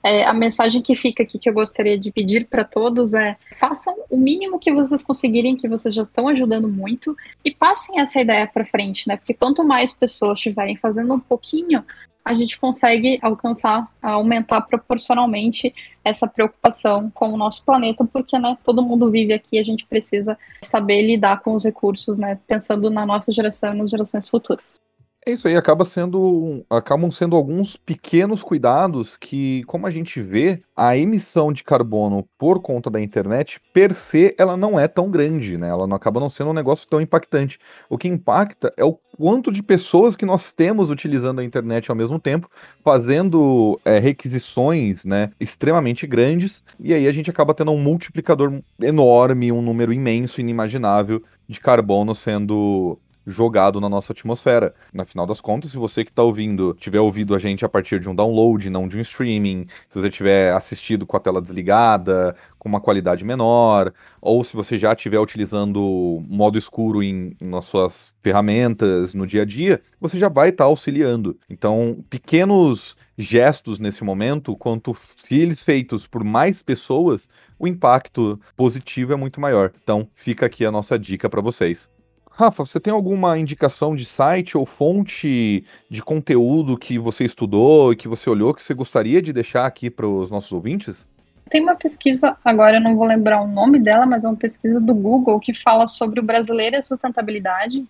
é, 0.05 0.23
a 0.23 0.33
mensagem 0.35 0.83
que 0.83 0.93
fica 0.93 1.23
aqui 1.23 1.39
que 1.39 1.49
eu 1.49 1.53
gostaria 1.53 1.97
de 1.97 2.11
pedir 2.11 2.45
para 2.47 2.63
todos 2.63 3.15
é: 3.15 3.35
façam 3.59 3.95
o 4.07 4.15
mínimo 4.15 4.59
que 4.59 4.71
vocês 4.71 5.01
conseguirem, 5.01 5.57
que 5.57 5.67
vocês 5.67 5.95
já 5.95 6.03
estão 6.03 6.27
ajudando 6.27 6.67
muito, 6.67 7.17
e 7.43 7.49
passem 7.49 7.99
essa 7.99 8.21
ideia 8.21 8.45
para 8.45 8.63
frente, 8.63 9.07
né? 9.07 9.17
Porque 9.17 9.33
quanto 9.33 9.63
mais 9.63 9.91
pessoas 9.91 10.37
estiverem 10.37 10.75
fazendo 10.75 11.11
um 11.11 11.19
pouquinho, 11.19 11.83
a 12.23 12.35
gente 12.35 12.59
consegue 12.59 13.17
alcançar, 13.19 13.91
aumentar 13.99 14.61
proporcionalmente 14.61 15.73
essa 16.03 16.27
preocupação 16.27 17.09
com 17.09 17.33
o 17.33 17.37
nosso 17.37 17.65
planeta, 17.65 18.05
porque 18.05 18.37
né, 18.37 18.55
todo 18.63 18.83
mundo 18.83 19.09
vive 19.09 19.33
aqui, 19.33 19.57
a 19.57 19.63
gente 19.63 19.87
precisa 19.87 20.37
saber 20.61 21.01
lidar 21.01 21.41
com 21.41 21.55
os 21.55 21.63
recursos, 21.63 22.15
né, 22.15 22.39
pensando 22.45 22.91
na 22.91 23.07
nossa 23.07 23.33
geração 23.33 23.73
e 23.73 23.77
nas 23.77 23.89
gerações 23.89 24.29
futuras. 24.29 24.79
É 25.27 25.31
isso 25.31 25.47
aí, 25.47 25.55
acaba 25.55 25.83
sendo, 25.85 26.63
acabam 26.69 27.09
sendo 27.09 27.35
alguns 27.35 27.75
pequenos 27.75 28.43
cuidados 28.43 29.17
que, 29.17 29.63
como 29.63 29.87
a 29.87 29.89
gente 29.89 30.21
vê, 30.21 30.61
a 30.75 30.95
emissão 30.95 31.51
de 31.51 31.63
carbono 31.63 32.29
por 32.37 32.61
conta 32.61 32.91
da 32.91 33.01
internet, 33.01 33.59
per 33.73 33.95
se, 33.95 34.35
ela 34.37 34.55
não 34.55 34.79
é 34.79 34.87
tão 34.87 35.09
grande, 35.09 35.57
né? 35.57 35.67
Ela 35.67 35.87
não 35.87 35.95
acaba 35.95 36.19
não 36.19 36.29
sendo 36.29 36.51
um 36.51 36.53
negócio 36.53 36.87
tão 36.87 37.01
impactante. 37.01 37.57
O 37.89 37.97
que 37.97 38.07
impacta 38.07 38.71
é 38.77 38.85
o 38.85 38.93
quanto 39.17 39.51
de 39.51 39.63
pessoas 39.63 40.15
que 40.15 40.27
nós 40.27 40.53
temos 40.53 40.91
utilizando 40.91 41.39
a 41.39 41.43
internet 41.43 41.89
ao 41.89 41.97
mesmo 41.97 42.19
tempo, 42.19 42.47
fazendo 42.83 43.79
é, 43.83 43.97
requisições, 43.97 45.05
né, 45.05 45.31
extremamente 45.39 46.05
grandes, 46.05 46.63
e 46.79 46.93
aí 46.93 47.07
a 47.07 47.11
gente 47.11 47.31
acaba 47.31 47.55
tendo 47.55 47.71
um 47.71 47.79
multiplicador 47.79 48.61
enorme, 48.79 49.51
um 49.51 49.61
número 49.61 49.91
imenso, 49.91 50.39
inimaginável 50.39 51.23
de 51.47 51.59
carbono 51.59 52.13
sendo 52.13 52.99
jogado 53.25 53.81
na 53.81 53.89
nossa 53.89 54.13
atmosfera. 54.13 54.73
Na 54.93 55.05
final 55.05 55.25
das 55.25 55.41
contas, 55.41 55.71
se 55.71 55.77
você 55.77 56.03
que 56.03 56.11
está 56.11 56.23
ouvindo 56.23 56.75
tiver 56.79 56.99
ouvido 56.99 57.35
a 57.35 57.39
gente 57.39 57.65
a 57.65 57.69
partir 57.69 57.99
de 57.99 58.09
um 58.09 58.15
download, 58.15 58.69
não 58.69 58.87
de 58.87 58.97
um 58.97 59.01
streaming, 59.01 59.67
se 59.89 59.99
você 59.99 60.09
tiver 60.09 60.53
assistido 60.53 61.05
com 61.05 61.17
a 61.17 61.19
tela 61.19 61.41
desligada, 61.41 62.35
com 62.59 62.69
uma 62.69 62.81
qualidade 62.81 63.23
menor, 63.23 63.93
ou 64.21 64.43
se 64.43 64.55
você 64.55 64.77
já 64.77 64.93
estiver 64.93 65.19
utilizando 65.19 66.23
modo 66.27 66.57
escuro 66.57 67.03
em, 67.03 67.35
nas 67.39 67.65
suas 67.65 68.13
ferramentas 68.23 69.13
no 69.13 69.27
dia 69.27 69.43
a 69.43 69.45
dia, 69.45 69.81
você 69.99 70.17
já 70.17 70.29
vai 70.29 70.49
estar 70.49 70.63
tá 70.63 70.67
auxiliando. 70.67 71.37
Então, 71.49 72.03
pequenos 72.09 72.95
gestos 73.17 73.79
nesse 73.79 74.03
momento, 74.03 74.55
quanto 74.55 74.95
se 75.17 75.35
eles 75.35 75.63
feitos 75.63 76.07
por 76.07 76.23
mais 76.23 76.61
pessoas, 76.61 77.29
o 77.57 77.67
impacto 77.67 78.39
positivo 78.55 79.13
é 79.13 79.15
muito 79.15 79.39
maior. 79.39 79.71
Então, 79.83 80.07
fica 80.15 80.45
aqui 80.45 80.65
a 80.65 80.71
nossa 80.71 80.97
dica 80.97 81.29
para 81.29 81.41
vocês. 81.41 81.89
Rafa, 82.37 82.65
você 82.65 82.81
tem 82.81 82.91
alguma 82.91 83.39
indicação 83.39 83.95
de 83.95 84.03
site 84.03 84.57
ou 84.57 84.65
fonte 84.65 85.63
de 85.89 86.03
conteúdo 86.03 86.77
que 86.77 86.99
você 86.99 87.23
estudou 87.23 87.93
e 87.93 87.95
que 87.95 88.09
você 88.09 88.29
olhou 88.29 88.53
que 88.53 88.61
você 88.61 88.73
gostaria 88.73 89.21
de 89.21 89.31
deixar 89.31 89.65
aqui 89.65 89.89
para 89.89 90.05
os 90.05 90.29
nossos 90.29 90.51
ouvintes? 90.51 91.07
Tem 91.49 91.61
uma 91.61 91.75
pesquisa, 91.75 92.35
agora 92.43 92.75
eu 92.75 92.81
não 92.81 92.97
vou 92.97 93.07
lembrar 93.07 93.41
o 93.41 93.47
nome 93.47 93.79
dela, 93.79 94.05
mas 94.05 94.25
é 94.25 94.27
uma 94.27 94.35
pesquisa 94.35 94.81
do 94.81 94.93
Google 94.93 95.39
que 95.39 95.53
fala 95.53 95.87
sobre 95.87 96.19
o 96.19 96.23
brasileiro 96.23 96.75
e 96.75 96.79
a 96.79 96.83
sustentabilidade. 96.83 97.85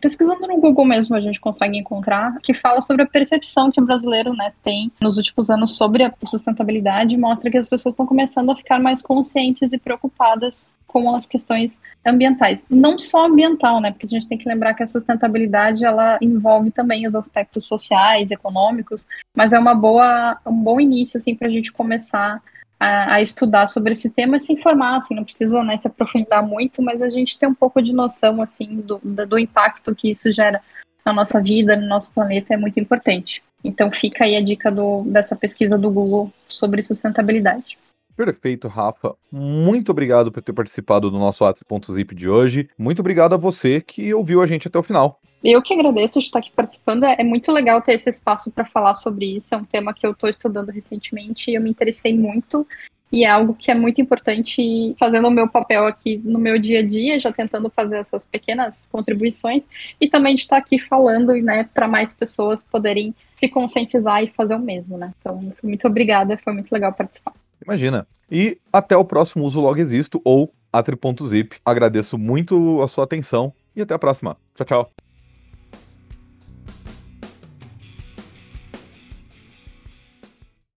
Pesquisando 0.00 0.46
no 0.46 0.60
Google 0.60 0.84
mesmo 0.84 1.16
a 1.16 1.20
gente 1.20 1.40
consegue 1.40 1.78
encontrar, 1.78 2.38
que 2.42 2.52
fala 2.52 2.80
sobre 2.80 3.02
a 3.02 3.06
percepção 3.06 3.70
que 3.70 3.80
o 3.80 3.84
brasileiro 3.84 4.34
né, 4.34 4.52
tem 4.62 4.92
nos 5.00 5.16
últimos 5.16 5.48
anos 5.50 5.76
sobre 5.76 6.04
a 6.04 6.12
sustentabilidade 6.24 7.14
e 7.14 7.18
mostra 7.18 7.50
que 7.50 7.56
as 7.56 7.66
pessoas 7.66 7.94
estão 7.94 8.06
começando 8.06 8.50
a 8.50 8.56
ficar 8.56 8.78
mais 8.80 9.00
conscientes 9.00 9.72
e 9.72 9.78
preocupadas 9.78 10.72
com 10.86 11.14
as 11.14 11.26
questões 11.26 11.82
ambientais. 12.04 12.66
Não 12.70 12.98
só 12.98 13.26
ambiental, 13.26 13.80
né? 13.80 13.90
Porque 13.90 14.06
a 14.06 14.08
gente 14.08 14.26
tem 14.26 14.38
que 14.38 14.48
lembrar 14.48 14.74
que 14.74 14.82
a 14.82 14.86
sustentabilidade 14.86 15.84
ela 15.84 16.18
envolve 16.20 16.70
também 16.70 17.06
os 17.06 17.14
aspectos 17.14 17.66
sociais, 17.66 18.30
econômicos, 18.30 19.06
mas 19.36 19.52
é 19.52 19.58
uma 19.58 19.74
boa, 19.74 20.38
um 20.46 20.52
bom 20.52 20.80
início 20.80 21.18
assim 21.18 21.34
para 21.34 21.46
a 21.46 21.50
gente 21.50 21.70
começar 21.70 22.42
a, 22.78 23.14
a, 23.14 23.22
estudar 23.22 23.66
sobre 23.68 23.92
esse 23.92 24.12
tema 24.12 24.36
e 24.36 24.40
se 24.40 24.52
informar, 24.52 24.96
assim, 24.96 25.14
não 25.14 25.24
precisa 25.24 25.62
né, 25.64 25.76
se 25.76 25.88
aprofundar 25.88 26.46
muito, 26.46 26.80
mas 26.82 27.02
a 27.02 27.10
gente 27.10 27.38
tem 27.38 27.48
um 27.48 27.54
pouco 27.54 27.82
de 27.82 27.92
noção 27.92 28.40
assim 28.40 28.76
do, 28.80 29.00
do 29.02 29.38
impacto 29.38 29.94
que 29.94 30.10
isso 30.10 30.32
gera 30.32 30.62
na 31.04 31.12
nossa 31.12 31.42
vida, 31.42 31.76
no 31.76 31.86
nosso 31.86 32.12
planeta, 32.12 32.54
é 32.54 32.56
muito 32.56 32.78
importante. 32.78 33.42
Então 33.64 33.90
fica 33.90 34.24
aí 34.24 34.36
a 34.36 34.42
dica 34.42 34.70
do, 34.70 35.02
dessa 35.04 35.34
pesquisa 35.34 35.76
do 35.76 35.90
Google 35.90 36.32
sobre 36.46 36.82
sustentabilidade. 36.82 37.78
Perfeito, 38.18 38.66
Rafa. 38.66 39.14
Muito 39.30 39.92
obrigado 39.92 40.32
por 40.32 40.42
ter 40.42 40.52
participado 40.52 41.08
do 41.08 41.20
nosso 41.20 41.44
Atri.zip 41.44 42.16
de 42.16 42.28
hoje. 42.28 42.68
Muito 42.76 42.98
obrigado 42.98 43.32
a 43.32 43.36
você 43.36 43.80
que 43.80 44.12
ouviu 44.12 44.42
a 44.42 44.46
gente 44.46 44.66
até 44.66 44.76
o 44.76 44.82
final. 44.82 45.20
Eu 45.44 45.62
que 45.62 45.72
agradeço 45.72 46.18
de 46.18 46.24
estar 46.24 46.40
aqui 46.40 46.50
participando. 46.50 47.04
É 47.04 47.22
muito 47.22 47.52
legal 47.52 47.80
ter 47.80 47.92
esse 47.92 48.10
espaço 48.10 48.50
para 48.50 48.64
falar 48.64 48.96
sobre 48.96 49.36
isso. 49.36 49.54
É 49.54 49.58
um 49.58 49.64
tema 49.64 49.94
que 49.94 50.04
eu 50.04 50.10
estou 50.10 50.28
estudando 50.28 50.70
recentemente 50.70 51.48
e 51.48 51.54
eu 51.54 51.62
me 51.62 51.70
interessei 51.70 52.12
muito. 52.12 52.66
E 53.12 53.24
é 53.24 53.30
algo 53.30 53.54
que 53.54 53.70
é 53.70 53.74
muito 53.76 54.00
importante, 54.00 54.96
fazendo 54.98 55.28
o 55.28 55.30
meu 55.30 55.48
papel 55.48 55.86
aqui 55.86 56.20
no 56.24 56.40
meu 56.40 56.58
dia 56.58 56.80
a 56.80 56.82
dia, 56.84 57.20
já 57.20 57.32
tentando 57.32 57.70
fazer 57.70 57.98
essas 57.98 58.26
pequenas 58.26 58.88
contribuições, 58.90 59.68
e 60.00 60.08
também 60.08 60.34
de 60.34 60.42
estar 60.42 60.56
aqui 60.56 60.80
falando 60.80 61.32
né, 61.34 61.70
para 61.72 61.86
mais 61.86 62.12
pessoas 62.12 62.64
poderem 62.64 63.14
se 63.32 63.48
conscientizar 63.48 64.24
e 64.24 64.32
fazer 64.32 64.56
o 64.56 64.58
mesmo. 64.58 64.98
Né? 64.98 65.14
Então, 65.20 65.54
muito 65.62 65.86
obrigada, 65.86 66.36
foi 66.36 66.52
muito 66.52 66.72
legal 66.72 66.92
participar. 66.92 67.32
Imagina. 67.64 68.06
E 68.30 68.58
até 68.72 68.96
o 68.96 69.04
próximo 69.04 69.44
Uso 69.44 69.60
Log 69.60 69.80
Existo 69.80 70.20
ou 70.24 70.52
Atri.zip. 70.72 71.56
Agradeço 71.64 72.18
muito 72.18 72.82
a 72.82 72.88
sua 72.88 73.04
atenção 73.04 73.52
e 73.74 73.80
até 73.80 73.94
a 73.94 73.98
próxima. 73.98 74.36
Tchau, 74.54 74.66
tchau. 74.66 75.07